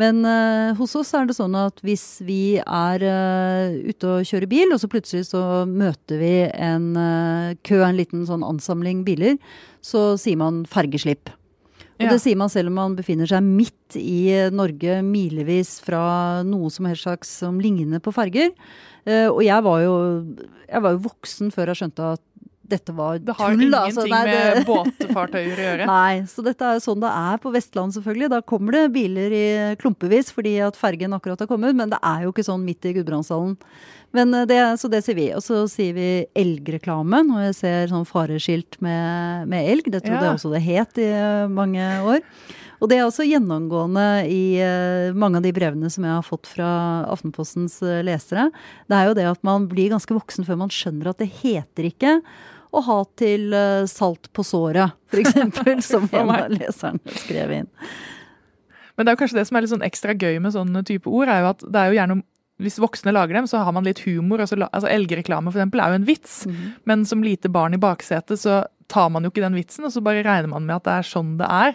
Men 0.00 0.22
uh, 0.26 0.72
hos 0.78 0.94
oss 0.98 1.12
er 1.18 1.28
det 1.28 1.36
sånn 1.36 1.54
at 1.58 1.82
hvis 1.84 2.06
vi 2.24 2.56
er 2.62 3.04
uh, 3.04 3.74
ute 3.84 4.10
og 4.16 4.26
kjører 4.30 4.50
bil, 4.50 4.74
og 4.74 4.80
så 4.82 4.90
plutselig 4.90 5.28
så 5.30 5.44
møter 5.68 6.22
vi 6.22 6.34
en 6.48 6.92
uh, 6.96 7.54
kø, 7.66 7.82
en 7.84 7.98
liten 7.98 8.24
sånn 8.30 8.46
ansamling 8.46 9.02
biler, 9.06 9.36
så 9.84 10.14
sier 10.20 10.40
man 10.40 10.62
fergeslipp. 10.70 11.34
Og 11.94 12.06
Ja. 12.06 12.10
det 12.10 12.20
sier 12.20 12.36
man 12.36 12.48
selv 12.50 12.68
om 12.72 12.74
man 12.74 12.96
befinner 12.96 13.26
seg 13.30 13.42
midt 13.46 13.94
i 14.00 14.50
Norge, 14.50 15.00
milevis 15.06 15.76
fra 15.80 16.42
noe 16.42 16.68
som 16.70 16.86
helst 16.86 17.04
slags 17.06 17.28
som 17.44 17.60
ligner 17.62 18.00
på 18.02 18.12
farger. 18.12 18.50
Eh, 19.06 19.28
og 19.28 19.42
jeg 19.44 19.62
var, 19.62 19.80
jo, 19.84 19.94
jeg 20.68 20.82
var 20.82 20.90
jo 20.96 21.04
voksen 21.06 21.52
før 21.54 21.70
jeg 21.70 21.76
skjønte 21.84 22.12
at 22.16 22.20
dette 22.68 22.92
var 22.96 23.18
tull. 23.18 23.26
Det 23.28 23.34
har 23.38 23.50
tull. 23.52 23.62
ingenting 23.62 23.90
altså. 23.90 24.06
Nei, 24.08 24.20
med 24.24 24.56
det- 24.56 24.66
båtfartøyer 24.68 25.58
å 25.60 25.64
gjøre. 25.68 25.86
Nei, 25.90 26.14
så 26.30 26.44
dette 26.46 26.64
er 26.74 26.80
sånn 26.84 27.02
det 27.04 27.10
er 27.12 27.42
på 27.42 27.52
Vestland 27.54 27.92
selvfølgelig. 27.96 28.30
Da 28.32 28.40
kommer 28.42 28.72
det 28.78 28.84
biler 28.94 29.34
i 29.36 29.44
klumpevis 29.80 30.32
fordi 30.32 30.56
at 30.64 30.78
fergen 30.80 31.12
akkurat 31.16 31.38
har 31.44 31.50
kommet, 31.50 31.76
men 31.76 31.92
det 31.92 32.00
er 32.02 32.24
jo 32.24 32.32
ikke 32.32 32.46
sånn 32.48 32.64
midt 32.64 32.84
i 32.88 32.94
Gudbrandsdalen. 32.96 33.56
Men 34.14 34.32
eh, 34.34 34.44
det, 34.46 34.58
så 34.80 34.88
det 34.90 35.02
sier 35.04 35.16
vi. 35.18 35.28
Og 35.36 35.42
så 35.44 35.64
sier 35.70 35.92
vi 35.96 36.08
elgreklame 36.38 37.24
når 37.26 37.48
jeg 37.50 37.56
ser 37.60 37.88
sånn 37.92 38.06
fareskilt 38.08 38.80
med, 38.84 39.48
med 39.50 39.70
elg. 39.72 39.88
Det 39.90 40.04
trodde 40.04 40.20
Ja. 40.22 40.28
jeg 40.32 40.38
også 40.40 40.52
det 40.54 40.62
het 40.68 41.00
i 41.02 41.08
eh, 41.12 41.48
mange 41.50 41.82
år. 42.06 42.22
Og 42.82 42.88
det 42.90 42.98
er 42.98 43.04
også 43.06 43.24
gjennomgående 43.24 44.04
i 44.28 44.58
eh, 44.60 45.12
mange 45.16 45.38
av 45.38 45.44
de 45.46 45.52
brevene 45.56 45.88
som 45.92 46.04
jeg 46.04 46.12
har 46.12 46.24
fått 46.26 46.46
fra 46.50 46.66
Aftenpostens 47.08 47.78
lesere. 48.04 48.48
Det 48.90 48.98
er 48.98 49.08
jo 49.08 49.14
det 49.16 49.24
at 49.30 49.40
man 49.46 49.68
blir 49.70 49.92
ganske 49.94 50.12
voksen 50.16 50.44
før 50.44 50.58
man 50.64 50.72
skjønner 50.74 51.12
at 51.12 51.22
det 51.22 51.30
heter 51.40 51.88
ikke 51.88 52.16
å 52.74 52.82
ha 52.84 52.98
til 53.20 53.54
eh, 53.56 53.86
salt 53.90 54.30
på 54.34 54.44
såret, 54.46 54.96
f.eks., 55.12 55.86
som 55.90 56.06
en 56.10 56.34
av 56.34 56.52
leserne 56.52 57.16
skrev 57.22 57.56
inn. 57.60 57.70
Men 58.94 59.06
det 59.06 59.10
er 59.10 59.16
jo 59.16 59.22
kanskje 59.24 59.40
det 59.40 59.48
som 59.48 59.58
er 59.58 59.64
litt 59.64 59.72
sånn 59.72 59.86
ekstra 59.86 60.14
gøy 60.14 60.38
med 60.42 60.54
sånne 60.54 60.84
type 60.86 61.10
ord, 61.10 61.30
er 61.30 61.42
jo 61.42 61.50
at 61.50 61.64
det 61.66 61.80
er 61.80 61.90
jo 61.90 61.98
gjerne 61.98 62.20
hvis 62.62 62.78
voksne 62.78 63.10
lager 63.10 63.34
dem, 63.34 63.48
så 63.50 63.64
har 63.66 63.74
man 63.74 63.82
litt 63.86 64.04
humor. 64.06 64.38
Altså, 64.44 64.54
altså 64.62 64.86
Elgreklame 64.86 65.50
for 65.50 65.58
eksempel, 65.58 65.80
er 65.82 65.90
jo 65.90 65.98
en 65.98 66.06
vits, 66.06 66.36
men 66.86 67.02
som 67.08 67.24
lite 67.24 67.50
barn 67.50 67.74
i 67.74 67.80
baksetet 67.82 68.38
så 68.40 68.60
tar 68.90 69.10
man 69.10 69.26
jo 69.26 69.32
ikke 69.32 69.42
den 69.42 69.58
vitsen, 69.58 69.86
og 69.88 69.90
så 69.90 70.02
bare 70.04 70.22
regner 70.22 70.52
man 70.52 70.66
med 70.68 70.76
at 70.78 70.86
det 70.86 70.94
er 71.00 71.08
sånn 71.08 71.34
det 71.40 71.48
er. 71.50 71.74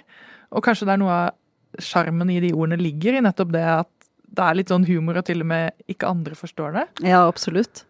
Og 0.56 0.64
kanskje 0.64 0.88
det 0.88 0.96
er 0.96 1.02
noe 1.02 1.18
av 1.18 1.84
sjarmen 1.84 2.32
i 2.32 2.40
de 2.42 2.54
ordene 2.56 2.80
ligger 2.82 3.18
i 3.18 3.24
nettopp 3.26 3.52
det 3.54 3.66
at 3.76 3.92
det 4.30 4.46
er 4.46 4.58
litt 4.58 4.72
sånn 4.72 4.88
humor, 4.88 5.20
og 5.20 5.28
til 5.28 5.44
og 5.44 5.50
med 5.52 5.92
ikke 5.92 6.10
andre 6.10 6.38
forstår 6.38 6.76
det. 6.78 6.86
Ja, 7.10 7.26
absolutt. 7.26 7.84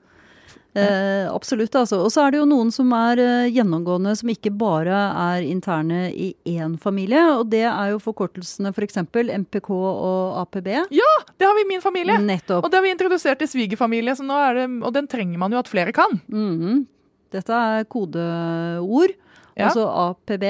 Eh, 0.77 1.25
absolutt, 1.33 1.73
altså. 1.75 1.97
Og 2.05 2.11
så 2.13 2.25
er 2.25 2.33
det 2.33 2.39
jo 2.41 2.47
noen 2.49 2.69
som 2.73 2.91
er 2.93 3.21
eh, 3.23 3.47
gjennomgående 3.55 4.13
som 4.19 4.29
ikke 4.29 4.51
bare 4.53 4.99
er 5.17 5.47
interne 5.47 6.09
i 6.13 6.29
én 6.45 6.75
familie. 6.81 7.21
Og 7.39 7.49
det 7.49 7.63
er 7.65 7.93
jo 7.93 8.01
forkortelsene 8.03 8.73
f.eks. 8.75 9.01
For 9.09 9.31
MPK 9.43 9.71
og 9.73 10.37
APB. 10.43 10.69
Ja, 10.93 11.11
det 11.37 11.47
har 11.49 11.57
vi 11.57 11.65
i 11.65 11.71
min 11.71 11.83
familie! 11.83 12.19
Nettopp. 12.21 12.63
Og 12.63 12.71
det 12.71 12.79
har 12.79 12.85
vi 12.85 12.93
introdusert 12.93 13.41
i 13.41 13.49
svigerfamilie, 13.49 14.13
er 14.13 14.61
og 14.69 14.93
den 14.93 15.07
trenger 15.09 15.41
man 15.41 15.53
jo 15.55 15.61
at 15.61 15.71
flere 15.71 15.95
kan. 15.95 16.21
Mhm. 16.27 16.85
Dette 17.29 17.53
er 17.53 17.83
kodeord. 17.85 19.11
Ja. 19.53 19.67
Altså 19.69 19.85
APB. 19.85 20.45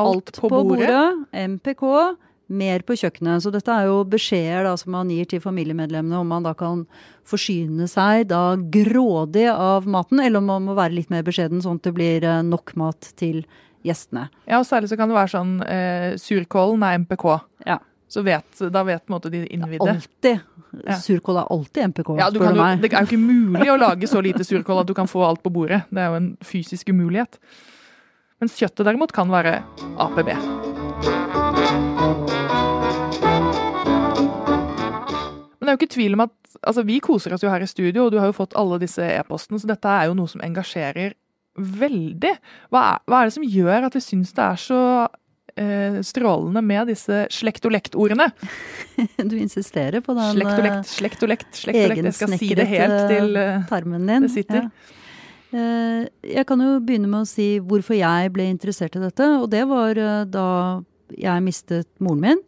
Alt, 0.00 0.32
på, 0.40 0.48
bordet. 0.48 1.26
MPK. 1.32 1.84
Mer 2.48 2.82
på 2.84 2.92
kjøkkenet. 3.00 3.40
Så 3.40 3.50
dette 3.54 3.72
er 3.72 3.86
jo 3.88 4.02
beskjeder 4.04 4.66
som 4.76 4.92
man 4.92 5.08
gir 5.08 5.24
til 5.30 5.40
familiemedlemmene 5.40 6.18
om 6.20 6.28
man 6.28 6.44
da 6.44 6.52
kan 6.58 6.82
forsyne 7.24 7.86
seg 7.88 8.26
da 8.28 8.54
grådig 8.56 9.46
av 9.54 9.86
maten, 9.88 10.20
eller 10.20 10.42
om 10.42 10.50
man 10.52 10.66
må 10.66 10.74
være 10.76 10.92
litt 10.98 11.08
mer 11.14 11.24
beskjeden, 11.24 11.62
sånn 11.64 11.80
at 11.80 11.88
det 11.88 11.94
blir 11.96 12.26
eh, 12.28 12.42
nok 12.44 12.74
mat 12.76 13.12
til 13.16 13.46
gjestene. 13.84 14.26
Ja, 14.48 14.58
og 14.60 14.68
særlig 14.68 14.90
så 14.92 14.96
kan 15.00 15.08
det 15.08 15.16
være 15.16 15.32
sånn 15.32 15.54
eh, 15.64 16.14
surkålen 16.20 16.84
er 16.84 17.00
MPK. 17.00 17.26
Ja. 17.68 17.78
Så 18.14 18.22
vet, 18.22 18.60
da 18.70 18.84
vet 18.86 19.08
måte 19.10 19.30
de 19.32 19.40
innvidde. 19.48 19.88
Alltid. 19.90 20.44
Ja. 20.84 20.98
Surkål 21.00 21.40
er 21.40 21.48
alltid 21.50 21.88
MPK, 21.94 22.10
Ja, 22.20 22.28
du 22.30 22.38
spør 22.38 22.52
du 22.54 22.60
meg. 22.60 22.80
det 22.82 22.92
er 22.92 23.06
jo 23.06 23.08
ikke 23.08 23.22
mulig 23.24 23.70
å 23.72 23.78
lage 23.80 24.10
så 24.10 24.20
lite 24.22 24.44
surkål 24.46 24.82
at 24.84 24.90
du 24.90 24.94
kan 24.94 25.08
få 25.10 25.24
alt 25.26 25.42
på 25.42 25.52
bordet. 25.54 25.80
Det 25.90 26.02
er 26.04 26.12
jo 26.12 26.20
en 26.20 26.30
fysisk 26.44 26.92
umulighet. 26.92 27.40
Mens 28.42 28.58
kjøttet 28.60 28.84
derimot 28.84 29.14
kan 29.16 29.30
være 29.32 29.60
APB. 29.96 30.34
Er 35.74 35.78
jo 35.78 35.82
ikke 35.82 35.94
tvil 35.96 36.14
om 36.16 36.24
at 36.28 36.32
altså 36.64 36.84
Vi 36.86 37.00
koser 37.02 37.34
oss 37.34 37.42
jo 37.42 37.50
her 37.50 37.64
i 37.64 37.66
studio, 37.66 38.06
og 38.06 38.12
du 38.14 38.18
har 38.22 38.30
jo 38.30 38.36
fått 38.36 38.54
alle 38.56 38.78
disse 38.78 39.02
e-postene, 39.02 39.58
så 39.58 39.66
dette 39.68 39.90
er 39.90 40.06
jo 40.08 40.14
noe 40.14 40.30
som 40.30 40.40
engasjerer 40.46 41.14
veldig. 41.58 42.32
Hva 42.70 42.80
er, 42.94 43.02
hva 43.10 43.20
er 43.20 43.28
det 43.30 43.34
som 43.36 43.44
gjør 43.46 43.86
at 43.88 43.94
vi 43.98 44.02
syns 44.02 44.32
det 44.34 44.42
er 44.44 44.60
så 44.62 44.78
eh, 45.58 45.98
strålende 46.06 46.62
med 46.66 46.90
disse 46.90 47.24
slekt-og-lekt-ordene? 47.34 48.30
Du 49.30 49.36
insisterer 49.38 50.02
på 50.04 50.14
den 50.14 50.34
Slekt-og-lekt, 50.38 50.90
slekt-og-lekt, 50.94 51.50
slekt-og-lekt. 51.58 52.08
Jeg 52.10 52.16
skal 52.18 52.36
si 52.38 52.50
det 52.58 52.66
helt 52.70 53.00
til 53.10 53.36
eh, 53.38 53.54
eh, 53.58 53.66
tarmen 53.70 54.06
din. 54.06 54.26
det 54.28 54.32
sitter. 54.34 54.68
Ja. 54.70 55.00
Eh, 55.54 56.08
Jeg 56.38 56.46
kan 56.48 56.62
jo 56.62 56.78
begynne 56.82 57.10
med 57.10 57.22
å 57.22 57.28
si 57.30 57.58
hvorfor 57.62 57.98
jeg 57.98 58.32
ble 58.34 58.48
interessert 58.50 58.96
i 58.98 59.02
dette. 59.02 59.28
Og 59.42 59.50
det 59.50 59.62
var 59.70 59.98
eh, 59.98 60.24
da 60.30 60.48
jeg 61.14 61.44
mistet 61.46 61.90
moren 62.02 62.22
min, 62.24 62.42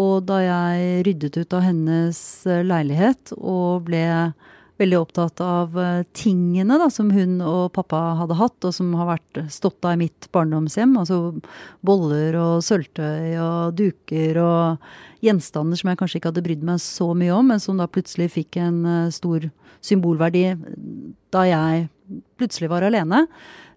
og 0.00 0.24
da 0.26 0.40
jeg 0.42 1.04
ryddet 1.06 1.36
ut 1.38 1.54
av 1.54 1.62
hennes 1.68 2.18
eh, 2.50 2.64
leilighet 2.66 3.34
og 3.36 3.86
ble 3.86 4.02
veldig 4.82 4.98
opptatt 4.98 5.38
av 5.44 5.76
eh, 5.78 6.02
tingene 6.18 6.80
da, 6.80 6.88
som 6.90 7.12
hun 7.14 7.38
og 7.46 7.70
pappa 7.76 8.00
hadde 8.18 8.38
hatt, 8.40 8.58
og 8.66 8.74
som 8.74 8.90
har 8.98 9.12
vært 9.12 9.44
stått 9.54 9.86
av 9.86 9.94
i 9.94 10.02
mitt 10.02 10.28
barndomshjem. 10.34 10.96
Altså 10.98 11.36
boller 11.86 12.34
og 12.40 12.64
sølvtøy 12.66 13.38
og 13.38 13.78
duker 13.78 14.40
og 14.42 14.88
gjenstander 15.24 15.78
som 15.78 15.92
jeg 15.92 16.02
kanskje 16.02 16.20
ikke 16.20 16.32
hadde 16.32 16.46
brydd 16.48 16.66
meg 16.66 16.82
så 16.82 17.12
mye 17.14 17.34
om, 17.36 17.52
men 17.54 17.62
som 17.62 17.78
da 17.78 17.86
plutselig 17.86 18.32
fikk 18.34 18.58
en 18.64 18.82
eh, 18.82 19.12
stor 19.14 19.46
symbolverdi 19.84 20.48
da 21.34 21.46
jeg 21.46 21.86
plutselig 22.40 22.70
var 22.72 22.86
alene. 22.86 23.26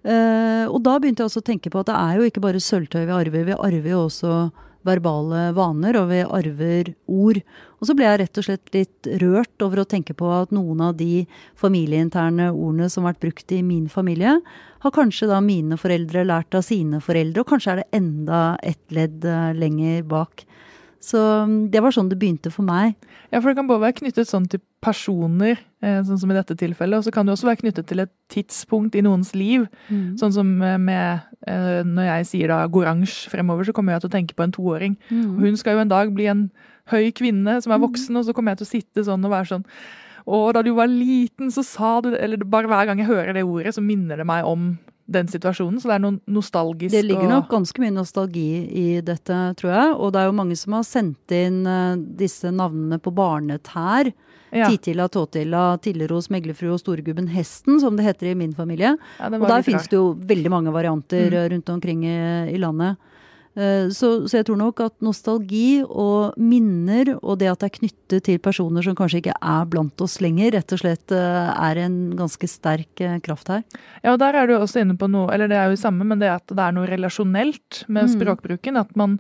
Og 0.08 0.78
da 0.86 0.94
begynte 1.02 1.20
jeg 1.20 1.28
også 1.28 1.42
å 1.42 1.46
tenke 1.50 1.72
på 1.74 1.82
at 1.82 1.90
det 1.90 1.96
er 2.00 2.20
jo 2.20 2.28
ikke 2.30 2.40
bare 2.40 2.62
sølvtøy 2.64 3.02
vi 3.10 3.12
arver, 3.12 3.44
vi 3.50 3.56
arver 3.58 3.90
jo 3.92 4.06
også 4.06 4.36
verbale 4.88 5.52
vaner, 5.58 5.98
og 6.00 6.10
vi 6.12 6.22
arver 6.24 6.92
ord. 7.06 7.42
Og 7.78 7.90
så 7.90 7.96
ble 7.98 8.08
jeg 8.08 8.22
rett 8.24 8.40
og 8.40 8.48
slett 8.48 8.74
litt 8.74 9.10
rørt 9.22 9.66
over 9.66 9.84
å 9.84 9.90
tenke 9.90 10.16
på 10.18 10.30
at 10.34 10.54
noen 10.56 10.82
av 10.88 10.96
de 11.00 11.26
familieinterne 11.60 12.50
ordene 12.54 12.90
som 12.90 13.06
har 13.06 13.14
vært 13.16 13.28
brukt 13.28 13.54
i 13.54 13.62
min 13.66 13.86
familie, 13.92 14.38
har 14.84 14.94
kanskje 14.94 15.30
da 15.30 15.42
mine 15.44 15.78
foreldre 15.80 16.26
lært 16.28 16.56
av 16.58 16.66
sine 16.66 17.02
foreldre, 17.04 17.44
og 17.44 17.52
kanskje 17.52 17.74
er 17.74 17.82
det 17.82 17.90
enda 17.98 18.42
et 18.66 18.82
ledd 18.94 19.26
eh, 19.26 19.54
lenger 19.58 20.06
bak. 20.10 20.46
Så 21.08 21.20
mm, 21.48 21.70
det 21.72 21.82
var 21.84 21.96
sånn 21.96 22.10
det 22.12 22.20
begynte 22.20 22.52
for 22.52 22.68
meg. 22.68 22.98
Ja, 23.32 23.40
for 23.40 23.50
det 23.50 23.58
kan 23.60 23.68
både 23.70 23.86
være 23.86 23.98
knyttet 24.02 24.30
sånn 24.30 24.48
til 24.52 24.62
personer, 24.84 25.60
eh, 25.84 26.00
sånn 26.08 26.20
som 26.20 26.32
i 26.32 26.36
dette 26.36 26.56
tilfellet, 26.60 27.00
og 27.00 27.06
så 27.06 27.14
kan 27.16 27.28
det 27.28 27.36
også 27.36 27.48
være 27.48 27.62
knyttet 27.62 27.88
til 27.90 28.04
et 28.04 28.12
tidspunkt 28.34 28.96
i 28.96 29.04
noens 29.06 29.34
liv. 29.38 29.68
Sånn 30.20 30.36
som 30.36 30.50
eh, 30.62 30.78
med 30.78 31.28
eh, 31.48 31.84
Når 31.88 32.10
jeg 32.10 32.28
sier 32.32 32.52
da 32.52 32.60
goransje 32.72 33.32
fremover, 33.32 33.68
så 33.68 33.76
kommer 33.76 33.96
jeg 33.96 34.06
til 34.06 34.12
å 34.12 34.16
tenke 34.18 34.36
på 34.36 34.48
en 34.48 34.56
toåring. 34.56 34.98
Mm. 35.12 35.38
hun 35.40 35.58
skal 35.60 35.78
jo 35.78 35.86
en 35.86 35.94
dag 35.94 36.12
bli 36.16 36.28
en 36.32 36.50
høy 36.92 37.12
kvinne 37.16 37.58
som 37.64 37.74
er 37.76 37.82
voksen, 37.84 38.20
og 38.20 38.28
så 38.28 38.36
kommer 38.36 38.54
jeg 38.54 38.62
til 38.62 38.68
å 38.68 38.74
sitte 38.74 39.08
sånn 39.08 39.26
og 39.28 39.34
være 39.34 39.52
sånn 39.54 39.66
Å, 40.28 40.38
da 40.56 40.64
du 40.64 40.74
var 40.76 40.90
liten, 40.92 41.52
så 41.52 41.64
sa 41.64 41.98
du 42.04 42.10
Eller 42.16 42.42
bare 42.44 42.68
hver 42.68 42.88
gang 42.90 43.00
jeg 43.00 43.08
hører 43.08 43.36
det 43.36 43.46
ordet, 43.48 43.76
så 43.76 43.84
minner 43.84 44.20
det 44.20 44.28
meg 44.28 44.48
om 44.48 44.74
den 45.08 45.28
situasjonen. 45.32 45.80
Så 45.80 45.88
det 45.88 45.96
er 45.96 46.04
noe 46.04 46.20
nostalgisk 46.28 46.92
Det 46.92 47.04
ligger 47.06 47.30
nok 47.32 47.48
ganske 47.50 47.80
mye 47.80 47.94
nostalgi 47.96 48.48
i 48.76 49.02
dette, 49.02 49.38
tror 49.60 49.72
jeg. 49.72 49.94
Og 49.98 50.12
det 50.14 50.20
er 50.22 50.26
jo 50.28 50.36
mange 50.36 50.58
som 50.60 50.74
har 50.74 50.84
sendt 50.84 51.32
inn 51.32 51.62
eh, 51.66 51.96
disse 52.20 52.52
navnene 52.52 53.00
på 53.00 53.14
barnetær. 53.16 54.12
ja, 54.52 54.68
Titila, 54.70 55.08
Tåtila, 55.12 55.78
Tilleros, 55.84 56.30
Meglerfrue 56.32 56.72
og 56.76 56.80
Storegubben 56.80 57.28
Hesten, 57.28 57.80
som 57.84 57.96
det 57.98 58.06
heter 58.06 58.32
i 58.32 58.36
min 58.36 58.54
familie. 58.56 58.98
ja, 59.20 59.26
Og 59.32 59.48
der 59.48 59.64
finnes 59.64 59.88
det 59.88 59.98
jo 59.98 60.14
veldig 60.16 60.50
mange 60.50 60.72
varianter 60.72 61.30
Mm. 61.30 61.34
eh, 61.34 61.50
rundt 61.56 61.70
omkring 61.70 62.04
i, 62.06 62.54
i 62.54 62.58
landet. 62.58 62.98
Eh, 63.58 63.90
Så, 63.90 64.28
så 64.30 64.38
jeg 64.38 64.46
tror 64.46 64.58
nok 64.60 64.80
at 64.86 64.94
nostalgi 65.02 65.82
og 65.84 66.36
minner, 66.38 67.16
og 67.24 67.40
det 67.42 67.50
at 67.50 67.60
det 67.64 67.70
er 67.72 67.78
knyttet 67.80 68.24
til 68.28 68.38
personer 68.44 68.86
som 68.86 68.94
kanskje 68.96 69.24
ikke 69.24 69.34
er 69.42 69.66
blant 69.66 70.00
oss 70.06 70.20
lenger, 70.22 70.52
rett 70.54 70.72
og 70.76 70.82
slett 70.84 71.12
eh, 71.12 71.50
er 71.70 71.82
en 71.88 71.98
ganske 72.20 72.48
sterk 72.48 73.02
eh, 73.02 73.18
kraft 73.26 73.50
her. 73.50 73.64
Ja, 74.04 74.14
og 74.14 74.20
der 74.22 74.38
er 74.38 74.48
du 74.48 74.54
også 74.60 74.84
inne 74.84 74.98
på 75.00 75.10
noe, 75.10 75.32
eller 75.34 75.50
det 75.50 75.58
er 75.58 75.66
jo 75.72 75.76
det 75.78 75.82
samme, 75.82 76.06
men 76.06 76.22
det 76.22 76.30
at 76.30 76.46
det 76.54 76.60
er 76.68 76.76
noe 76.78 76.86
relasjonelt 76.88 77.84
med 77.88 78.06
Mm. 78.08 78.14
språkbruken. 78.14 78.78
At 78.78 78.96
man 78.96 79.18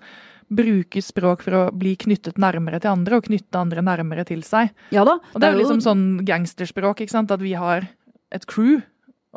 bruker 0.53 1.01
språk 1.03 1.41
for 1.44 1.51
å 1.58 1.63
bli 1.75 1.96
knyttet 2.00 2.38
nærmere 2.39 2.79
til 2.79 2.91
andre, 2.94 3.17
og 3.17 3.25
knytte 3.25 3.58
andre 3.60 3.82
nærmere 3.84 4.24
til 4.25 4.44
seg. 4.48 4.70
Ja 4.96 5.03
da. 5.03 5.17
Og 5.34 5.41
det 5.41 5.50
er 5.50 5.58
jo 5.58 5.63
liksom 5.65 5.82
sånn 5.84 6.06
gangsterspråk, 6.24 7.01
ikke 7.03 7.12
sant? 7.12 7.32
At 7.32 7.41
vi 7.41 7.51
har 7.58 7.89
et 8.32 8.46
crew. 8.48 8.82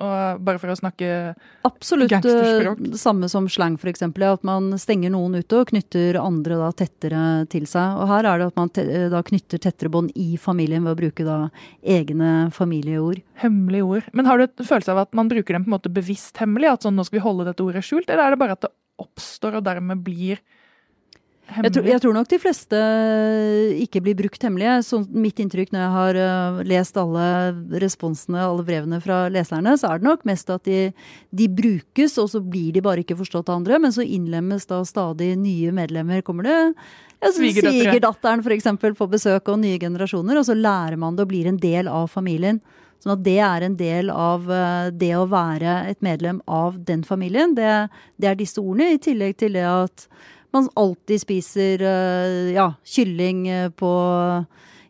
Og 0.01 0.43
bare 0.47 0.61
for 0.63 0.71
å 0.71 0.77
snakke 0.79 1.07
Absolutt 1.67 2.13
eh, 2.13 2.15
Gangsterspråk. 2.15 2.79
det 2.93 3.01
samme 3.01 3.29
som 3.29 3.49
slang, 3.51 3.75
for 3.81 3.91
eksempel. 3.91 4.25
At 4.31 4.45
man 4.47 4.71
stenger 4.81 5.11
noen 5.13 5.41
ute 5.43 5.59
og 5.59 5.73
knytter 5.73 6.17
andre 6.21 6.61
da 6.61 6.71
tettere 6.79 7.23
til 7.53 7.67
seg. 7.69 7.99
Og 7.99 8.09
her 8.09 8.29
er 8.31 8.41
det 8.41 8.49
at 8.53 8.61
man 8.61 8.71
te 8.73 8.85
eh, 8.87 9.09
da 9.13 9.21
knytter 9.27 9.61
tettere 9.61 9.93
bånd 9.93 10.15
i 10.15 10.39
familien 10.41 10.87
ved 10.87 10.95
å 10.95 11.01
bruke 11.03 11.27
da 11.27 11.41
egne 11.83 12.49
familieord. 12.55 13.21
hemmelige 13.43 13.89
ord. 13.89 14.09
Men 14.15 14.31
har 14.31 14.39
du 14.39 14.47
et 14.47 14.65
følelse 14.65 14.95
av 14.95 15.03
at 15.05 15.15
man 15.17 15.29
bruker 15.29 15.57
dem 15.57 15.67
på 15.67 15.73
en 15.73 15.77
måte 15.77 15.93
bevisst 15.93 16.39
hemmelig? 16.41 16.71
At 16.71 16.87
sånn 16.87 16.97
nå 16.97 17.05
skal 17.09 17.19
vi 17.19 17.27
holde 17.27 17.49
dette 17.51 17.67
ordet 17.67 17.85
skjult, 17.85 18.09
eller 18.09 18.29
er 18.29 18.37
det 18.37 18.41
bare 18.41 18.57
at 18.57 18.65
det 18.69 18.73
oppstår 19.01 19.59
og 19.59 19.67
dermed 19.67 20.05
blir 20.05 20.41
Jeg 21.51 21.73
tror, 21.75 21.87
jeg 21.89 22.01
tror 22.03 22.15
nok 22.15 22.29
de 22.31 22.39
fleste 22.39 22.79
ikke 23.83 24.03
blir 24.05 24.17
brukt 24.19 24.45
hemmelige. 24.47 24.77
Så 24.87 25.01
mitt 25.11 25.41
inntrykk 25.43 25.73
når 25.75 25.83
jeg 25.83 25.93
har 25.97 26.19
eh, 26.23 26.61
lest 26.71 26.99
alle 27.01 27.27
responsene, 27.83 28.43
alle 28.45 28.65
brevene 28.67 29.01
fra 29.03 29.25
leserne, 29.33 29.75
så 29.81 29.91
er 29.91 30.01
det 30.01 30.09
nok 30.09 30.27
mest 30.29 30.53
at 30.55 30.65
de, 30.69 30.91
de 31.35 31.49
brukes, 31.51 32.17
og 32.23 32.31
så 32.33 32.43
blir 32.45 32.75
de 32.77 32.85
bare 32.85 33.05
ikke 33.05 33.19
forstått 33.19 33.51
av 33.51 33.61
andre. 33.61 33.81
Men 33.83 33.95
så 33.95 34.07
innlemmes 34.07 34.69
da 34.71 34.83
stadig 34.87 35.33
nye 35.41 35.75
medlemmer. 35.75 36.23
Kommer 36.27 36.47
det. 36.47 36.59
Svigerdatteren 37.35 38.45
f.eks. 38.45 38.71
på 38.97 39.11
besøk, 39.11 39.51
og 39.51 39.61
nye 39.65 39.81
generasjoner. 39.83 40.41
Og 40.41 40.47
så 40.49 40.57
lærer 40.57 41.01
man 41.01 41.19
det 41.19 41.27
og 41.27 41.35
blir 41.35 41.51
en 41.51 41.61
del 41.61 41.91
av 41.91 42.09
familien. 42.13 42.63
Sånn 43.01 43.15
at 43.15 43.23
det 43.25 43.39
er 43.41 43.65
en 43.65 43.79
del 43.81 44.11
av 44.13 44.51
eh, 44.53 44.91
det 44.93 45.15
å 45.17 45.29
være 45.31 45.79
et 45.91 46.03
medlem 46.05 46.43
av 46.47 46.77
den 46.85 47.05
familien. 47.07 47.57
Det, 47.57 47.89
det 48.21 48.29
er 48.29 48.37
disse 48.39 48.61
ordene, 48.61 48.93
i 48.95 49.01
tillegg 49.01 49.39
til 49.41 49.57
det 49.57 49.65
at 49.69 50.05
man 50.57 50.69
alltid 50.75 51.23
spiser 51.23 51.83
eh, 51.83 52.51
ja, 52.55 52.73
kylling 52.85 53.49
eh, 53.49 53.71
på, 53.71 53.91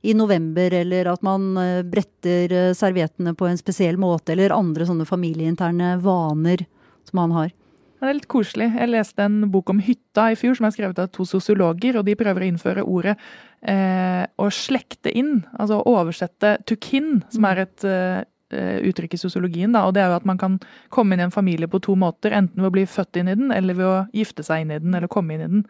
i 0.03 0.15
november, 0.15 0.75
eller 0.81 1.13
at 1.13 1.23
man 1.27 1.53
eh, 1.61 1.81
bretter 1.83 2.75
serviettene 2.77 3.35
på 3.35 3.49
en 3.49 3.61
spesiell 3.61 4.01
måte, 4.01 4.33
eller 4.35 4.57
andre 4.57 4.89
sånne 4.89 5.09
familieinterne 5.09 5.97
vaner 6.05 6.67
som 7.09 7.23
man 7.23 7.37
har. 7.37 7.53
Det 8.01 8.09
er 8.09 8.17
litt 8.17 8.31
koselig. 8.33 8.71
Jeg 8.73 8.89
leste 8.89 9.25
en 9.27 9.43
bok 9.53 9.69
om 9.75 9.81
hytta 9.85 10.31
i 10.33 10.37
fjor, 10.41 10.55
som 10.57 10.65
er 10.65 10.73
skrevet 10.73 11.03
av 11.03 11.11
to 11.13 11.27
sosiologer, 11.29 11.99
og 12.01 12.07
de 12.07 12.17
prøver 12.17 12.47
å 12.47 12.49
innføre 12.49 12.85
ordet 12.89 13.13
eh, 13.61 14.25
å 14.41 14.47
slekte 14.49 15.13
inn. 15.13 15.43
Altså 15.61 15.83
oversette 15.85 16.55
tukin, 16.69 17.19
som 17.29 17.49
er 17.51 17.67
et 17.67 17.85
eh, 17.85 18.23
uttrykk 18.59 19.15
i 19.15 19.21
sosiologien. 19.21 19.73
Da, 19.77 19.87
og 19.87 19.95
det 19.97 20.05
er 20.05 20.13
jo 20.13 20.19
at 20.19 20.29
man 20.29 20.41
kan 20.41 20.59
komme 20.93 21.15
inn 21.15 21.23
i 21.23 21.27
en 21.29 21.35
familie 21.35 21.71
på 21.71 21.83
to 21.85 21.97
måter. 21.99 22.35
Enten 22.37 22.63
ved 22.63 22.71
å 22.71 22.75
bli 22.75 22.87
født 22.89 23.21
inn 23.21 23.31
i 23.31 23.39
den, 23.39 23.55
eller 23.55 23.79
ved 23.79 23.89
å 23.89 23.97
gifte 24.17 24.47
seg 24.47 24.65
inn 24.65 24.75
i 24.75 24.81
den, 24.83 24.95
eller 24.97 25.11
komme 25.11 25.37
inn 25.37 25.45
i 25.47 25.51
den. 25.57 25.67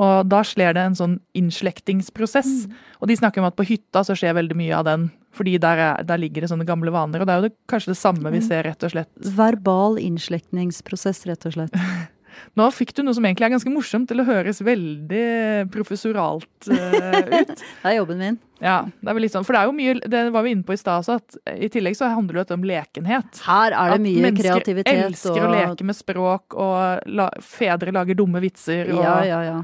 Og 0.00 0.28
da 0.28 0.40
skjer 0.46 0.72
det 0.76 0.84
en 0.86 0.96
sånn 0.96 1.18
innslektingsprosess. 1.36 2.52
Og 3.00 3.10
de 3.10 3.16
snakker 3.18 3.42
om 3.42 3.48
at 3.50 3.58
på 3.58 3.66
hytta 3.68 4.04
så 4.06 4.16
skjer 4.16 4.38
veldig 4.38 4.56
mye 4.56 4.78
av 4.78 4.86
den. 4.88 5.10
Fordi 5.36 5.56
der, 5.60 5.80
er, 5.80 6.06
der 6.08 6.20
ligger 6.20 6.44
det 6.44 6.50
sånne 6.52 6.68
gamle 6.68 6.92
vaner. 6.92 7.22
Og 7.22 7.28
det 7.28 7.34
er 7.34 7.40
jo 7.40 7.48
det, 7.48 7.56
kanskje 7.70 7.92
det 7.92 8.00
samme 8.00 8.32
vi 8.32 8.40
ser, 8.44 8.64
rett 8.68 8.84
og 8.84 8.92
slett. 8.92 9.10
Verbal 9.36 10.00
innslektingsprosess, 10.00 11.24
rett 11.28 11.48
og 11.48 11.56
slett. 11.56 11.76
Nå 12.58 12.68
fikk 12.74 12.94
du 12.96 13.02
noe 13.04 13.16
som 13.16 13.24
egentlig 13.26 13.46
er 13.48 13.54
ganske 13.54 13.72
morsomt, 13.72 14.12
å 14.12 14.24
høres 14.26 14.62
veldig 14.64 15.26
professoralt 15.72 16.68
uh, 16.70 17.28
ut. 17.32 17.52
det 17.82 17.90
er 17.90 17.96
jobben 17.96 18.20
min. 18.20 18.38
Ja, 18.62 18.82
det 18.86 19.10
er 19.10 19.16
vel 19.16 19.24
litt 19.26 19.34
sånn, 19.34 19.46
For 19.46 19.56
det 19.56 19.62
er 19.62 19.70
jo 19.70 19.74
mye, 19.74 19.94
det 20.12 20.22
var 20.34 20.44
vi 20.46 20.54
inne 20.54 20.66
på 20.66 20.76
i 20.76 20.80
stad 20.80 21.02
også, 21.02 21.18
at 21.18 21.54
i 21.56 21.70
tillegg 21.72 21.96
så 21.98 22.12
handler 22.12 22.42
det 22.42 22.54
om 22.54 22.66
lekenhet. 22.66 23.40
Her 23.46 23.74
er 23.74 23.94
det 23.94 23.98
at 23.98 24.04
mye 24.04 24.34
kreativitet. 24.36 24.92
At 24.92 24.98
mennesker 24.98 25.08
elsker 25.08 25.40
og... 25.40 25.46
å 25.48 25.54
leke 25.56 25.88
med 25.88 25.98
språk, 25.98 26.58
og 26.62 27.14
la, 27.18 27.30
fedre 27.42 27.94
lager 27.94 28.18
dumme 28.18 28.42
vitser. 28.44 28.92
Og... 28.94 29.02
Ja, 29.02 29.16
ja, 29.26 29.40
ja. 29.48 29.62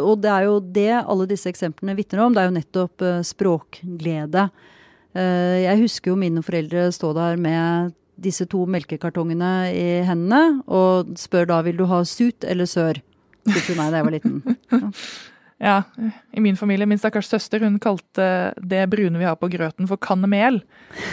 Og 0.00 0.14
det 0.24 0.32
er 0.32 0.48
jo 0.48 0.58
det 0.64 0.90
alle 0.96 1.28
disse 1.28 1.50
eksemplene 1.52 1.94
vitner 1.98 2.24
om. 2.24 2.34
Det 2.34 2.40
er 2.40 2.48
jo 2.48 2.56
nettopp 2.56 3.02
språkglede. 3.28 4.46
Jeg 5.18 5.80
husker 5.82 6.14
jo 6.14 6.20
mine 6.20 6.40
foreldre 6.44 6.86
stå 6.94 7.12
der 7.16 7.36
med 7.40 7.92
disse 8.18 8.46
to 8.50 8.64
melkekartongene 8.70 9.52
i 9.72 9.86
hendene 10.06 10.60
og 10.66 11.14
spør 11.18 11.48
da 11.52 11.62
vil 11.66 11.78
du 11.78 11.86
ha 11.90 12.02
sut 12.08 12.46
eller 12.46 12.68
sør. 12.68 13.00
Spurte 13.48 13.76
meg 13.78 13.92
da 13.92 14.00
jeg 14.00 14.08
var 14.08 14.16
liten. 14.16 14.38
Ja. 14.72 14.80
ja. 15.68 15.76
i 16.36 16.42
min 16.44 16.58
familie, 16.58 16.86
min 16.86 17.00
stakkars 17.00 17.30
søster, 17.30 17.62
hun 17.64 17.78
kalte 17.82 18.28
det 18.58 18.84
brune 18.92 19.20
vi 19.20 19.26
har 19.26 19.38
på 19.40 19.50
grøten 19.52 19.88
for 19.90 20.00
kannemel. 20.02 20.60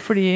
Fordi 0.07 0.27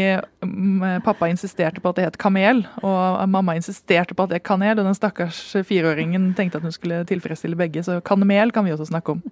mm, 0.45 1.01
pappa 1.05 1.29
insisterte 1.31 1.83
på 1.83 1.91
at 1.91 1.99
det 1.99 2.07
het 2.07 2.19
kamel, 2.21 2.63
og 2.83 3.23
mamma 3.29 3.57
insisterte 3.59 4.15
på 4.15 4.25
at 4.25 4.33
det 4.33 4.41
het 4.41 4.49
kanel. 4.49 4.77
Og 4.77 4.85
den 4.88 4.97
stakkars 4.97 5.41
fireåringen 5.67 6.31
tenkte 6.38 6.61
at 6.61 6.67
hun 6.67 6.75
skulle 6.75 7.03
tilfredsstille 7.09 7.59
begge, 7.59 7.83
så 7.83 7.99
kannemel 8.05 8.53
kan 8.55 8.67
vi 8.67 8.75
også 8.75 8.91
snakke 8.93 9.17
om. 9.17 9.25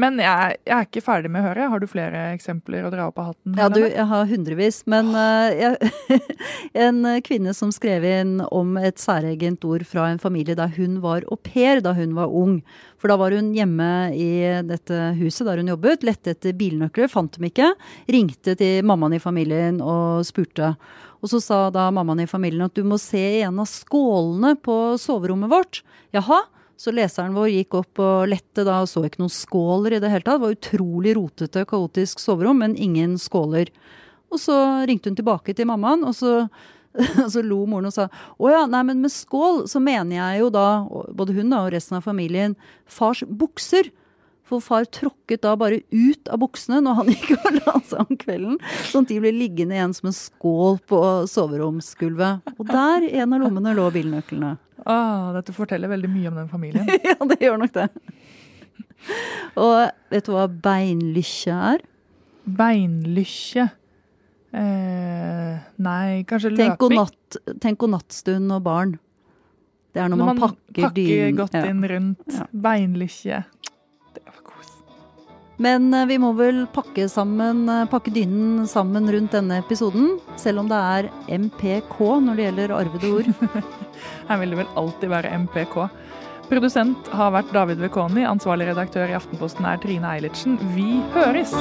Men 0.00 0.18
jeg, 0.18 0.56
jeg, 0.66 0.74
er 0.74 0.86
ikke 0.88 1.02
ferdig 1.04 1.30
med 1.30 1.44
høret. 1.44 1.70
Har 1.70 1.82
du 1.82 1.86
flere 1.86 2.24
eksempler 2.34 2.86
å 2.86 2.90
dra 2.90 3.06
opp 3.10 3.20
av 3.22 3.28
hatten? 3.30 3.54
Ja, 3.60 3.68
du, 3.70 3.84
jeg 3.84 4.06
har 4.10 4.26
hundrevis. 4.26 4.80
Men 4.90 5.12
uh, 5.14 5.54
jeg, 5.54 5.90
en 6.86 6.98
kvinne 7.26 7.54
som 7.54 7.70
skrev 7.74 8.06
inn 8.08 8.40
om 8.48 8.74
et 8.80 8.98
særegent 8.98 9.62
ord 9.68 9.86
fra 9.86 10.08
en 10.10 10.18
familie 10.22 10.58
der 10.58 10.72
hun 10.74 10.98
var 11.04 11.26
au 11.30 11.38
pair 11.38 11.82
da 11.84 11.94
hun 11.94 12.16
var 12.18 12.34
ung. 12.34 12.58
For 12.98 13.12
da 13.12 13.18
var 13.20 13.36
hun 13.36 13.52
hjemme 13.54 13.88
i 14.18 14.28
dette 14.66 15.12
huset 15.20 15.46
der 15.46 15.62
hun 15.62 15.70
jobbet, 15.74 16.06
lette 16.06 16.34
etter 16.34 16.56
bilnøkler, 16.58 17.10
fant 17.12 17.38
dem 17.38 17.46
ikke. 17.50 17.74
Ringte 18.10 18.56
til 18.58 18.82
mammaen 18.88 19.14
i 19.14 19.22
familien 19.22 19.78
og 19.84 20.26
spurte. 20.26 20.74
Og 21.24 21.30
så 21.30 21.38
sa 21.40 21.60
da 21.72 21.86
mammaen 21.94 22.24
i 22.24 22.28
familien 22.28 22.66
at 22.66 22.74
du 22.74 22.82
må 22.82 22.98
se 23.00 23.22
i 23.38 23.44
en 23.46 23.62
av 23.62 23.70
skålene 23.70 24.56
på 24.58 24.96
soverommet 25.00 25.52
vårt. 25.52 25.84
Jaha, 26.16 26.42
så 26.76 26.92
leseren 26.94 27.36
vår 27.36 27.50
gikk 27.52 27.76
opp 27.78 28.00
og 28.02 28.28
lette 28.30 28.64
da 28.66 28.80
og 28.82 28.90
så 28.90 29.04
ikke 29.06 29.22
noen 29.22 29.32
skåler 29.32 29.96
i 29.96 30.00
det 30.02 30.10
hele 30.10 30.24
tatt. 30.24 30.40
Det 30.40 30.44
var 30.44 30.56
utrolig 30.56 31.14
rotete, 31.18 31.64
kaotisk 31.70 32.22
soverom, 32.22 32.62
men 32.64 32.76
ingen 32.76 33.16
skåler. 33.20 33.70
Og 34.34 34.40
så 34.42 34.56
ringte 34.88 35.10
hun 35.10 35.18
tilbake 35.18 35.54
til 35.54 35.68
mammaen, 35.70 36.02
og 36.08 36.16
så, 36.18 36.48
så 37.32 37.42
lo 37.44 37.62
moren 37.70 37.90
og 37.90 37.94
sa 37.94 38.08
å 38.38 38.50
ja, 38.50 38.64
nei, 38.70 38.82
men 38.90 39.04
med 39.04 39.14
skål 39.14 39.64
så 39.70 39.82
mener 39.82 40.18
jeg 40.18 40.42
jo 40.42 40.50
da, 40.54 40.68
både 41.14 41.36
hun 41.38 41.54
da 41.54 41.64
og 41.66 41.74
resten 41.76 42.00
av 42.00 42.06
familien, 42.06 42.58
fars 42.90 43.22
bukser. 43.28 43.92
For 44.44 44.60
far 44.60 44.84
tråkket 44.92 45.40
da 45.44 45.54
bare 45.56 45.80
ut 45.88 46.28
av 46.28 46.42
buksene 46.42 46.82
når 46.84 46.98
han 46.98 47.10
gikk 47.14 47.30
og 47.38 47.58
la 47.60 47.76
seg 47.88 48.02
om 48.04 48.18
kvelden. 48.20 48.58
Sånn 48.90 49.06
at 49.06 49.14
de 49.14 49.20
ble 49.24 49.32
liggende 49.32 49.78
igjen 49.78 49.96
som 49.96 50.10
en 50.10 50.16
skål 50.16 50.78
på 50.90 51.00
soveromsgulvet. 51.32 52.54
Og 52.58 52.68
der 52.68 53.08
i 53.08 53.14
en 53.24 53.32
av 53.36 53.44
lommene 53.46 53.72
lå 53.76 53.88
bilnøklene. 53.94 54.56
Ah, 54.84 55.32
dette 55.32 55.54
forteller 55.56 55.88
veldig 55.88 56.10
mye 56.12 56.28
om 56.28 56.42
den 56.42 56.50
familien. 56.52 56.90
ja, 57.08 57.16
det 57.30 57.40
gjør 57.40 57.62
nok 57.62 57.72
det. 57.76 57.88
Og 59.60 59.78
vet 60.12 60.28
du 60.28 60.34
hva 60.34 60.44
beinlykkje 60.48 61.56
er? 61.72 61.82
Beinlykkje 62.44 63.64
eh, 64.52 65.56
Nei, 65.80 66.24
kanskje 66.28 66.52
tenk 66.56 66.82
løping? 66.82 66.98
Natt, 67.00 67.38
tenk 67.64 67.80
god 67.80 67.94
nattstund 67.96 68.52
og 68.52 68.64
barn. 68.66 68.94
Det 69.94 70.02
er 70.02 70.10
når, 70.10 70.18
når 70.18 70.28
man, 70.28 70.40
man, 70.40 70.50
pakker, 70.50 70.88
pakker 70.88 70.96
dyn. 70.98 71.36
godt 71.38 71.56
ja. 71.56 71.64
inn 71.70 71.84
rundt. 71.88 72.24
Ja. 72.34 72.46
Beinlykkje. 72.66 73.42
Men 75.56 75.94
eh, 75.94 76.06
vi 76.10 76.18
må 76.18 76.32
vel 76.38 76.64
pakke, 76.74 77.06
sammen, 77.10 77.64
eh, 77.70 77.86
pakke 77.90 78.12
dynen 78.14 78.66
sammen 78.70 79.08
rundt 79.12 79.34
denne 79.36 79.60
episoden. 79.62 80.16
Selv 80.40 80.64
om 80.64 80.70
det 80.70 80.80
er 80.80 81.10
MPK 81.28 81.98
når 82.26 82.38
det 82.38 82.48
gjelder 82.48 82.76
arvede 82.80 83.12
ord. 83.18 83.30
Her 84.28 84.40
vil 84.42 84.54
det 84.54 84.62
vel 84.64 84.72
alltid 84.82 85.14
være 85.14 85.34
MPK. 85.44 85.78
Produsent 86.50 87.08
har 87.16 87.32
vært 87.34 87.54
David 87.56 87.80
Vekoni. 87.86 88.26
Ansvarlig 88.28 88.68
redaktør 88.72 89.08
i 89.08 89.16
Aftenposten 89.16 89.68
er 89.68 89.80
Trine 89.80 90.10
Eilertsen. 90.16 90.58
Vi 90.76 90.98
høres! 91.16 91.54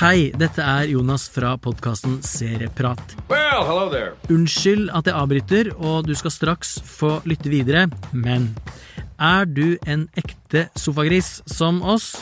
Hei, 0.00 0.30
dette 0.32 0.64
er 0.64 0.86
Jonas 0.88 1.26
fra 1.28 1.50
podkasten 1.60 2.22
Serieprat. 2.24 3.02
Well, 3.28 3.90
Unnskyld 4.32 4.88
at 4.96 5.10
jeg 5.10 5.12
avbryter, 5.12 5.68
og 5.76 6.08
du 6.08 6.14
skal 6.16 6.32
straks 6.32 6.70
få 6.88 7.18
lytte 7.28 7.52
videre, 7.52 7.82
men 8.16 8.46
er 9.20 9.44
du 9.44 9.76
en 9.84 10.06
ekte 10.16 10.70
sofagris 10.72 11.42
som 11.44 11.82
oss? 11.84 12.14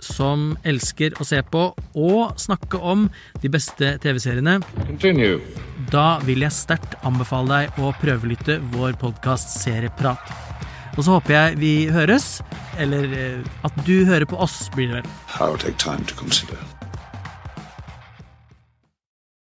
Som 0.00 0.54
elsker 0.64 1.20
å 1.20 1.28
se 1.28 1.44
på 1.44 1.68
og 1.92 2.40
snakke 2.40 2.80
om 2.80 3.10
de 3.44 3.52
beste 3.52 3.98
TV-seriene? 4.00 4.62
Da 5.92 6.08
vil 6.24 6.48
jeg 6.48 6.56
sterkt 6.64 6.96
anbefale 7.04 7.66
deg 7.66 7.84
å 7.84 7.92
prøvelytte 8.00 8.62
vår 8.72 8.96
podkast 8.96 9.52
Serieprat. 9.60 10.47
Og 10.98 11.04
så 11.06 11.14
håper 11.14 11.34
jeg 11.34 11.60
vi 11.60 11.72
høres. 11.94 12.26
Eller 12.78 13.06
eh, 13.14 13.46
at 13.64 13.78
du 13.86 14.02
hører 14.06 14.26
på 14.26 14.36
oss, 14.42 14.66
blir 14.74 14.90
det 14.90 15.00
vel. 15.00 15.12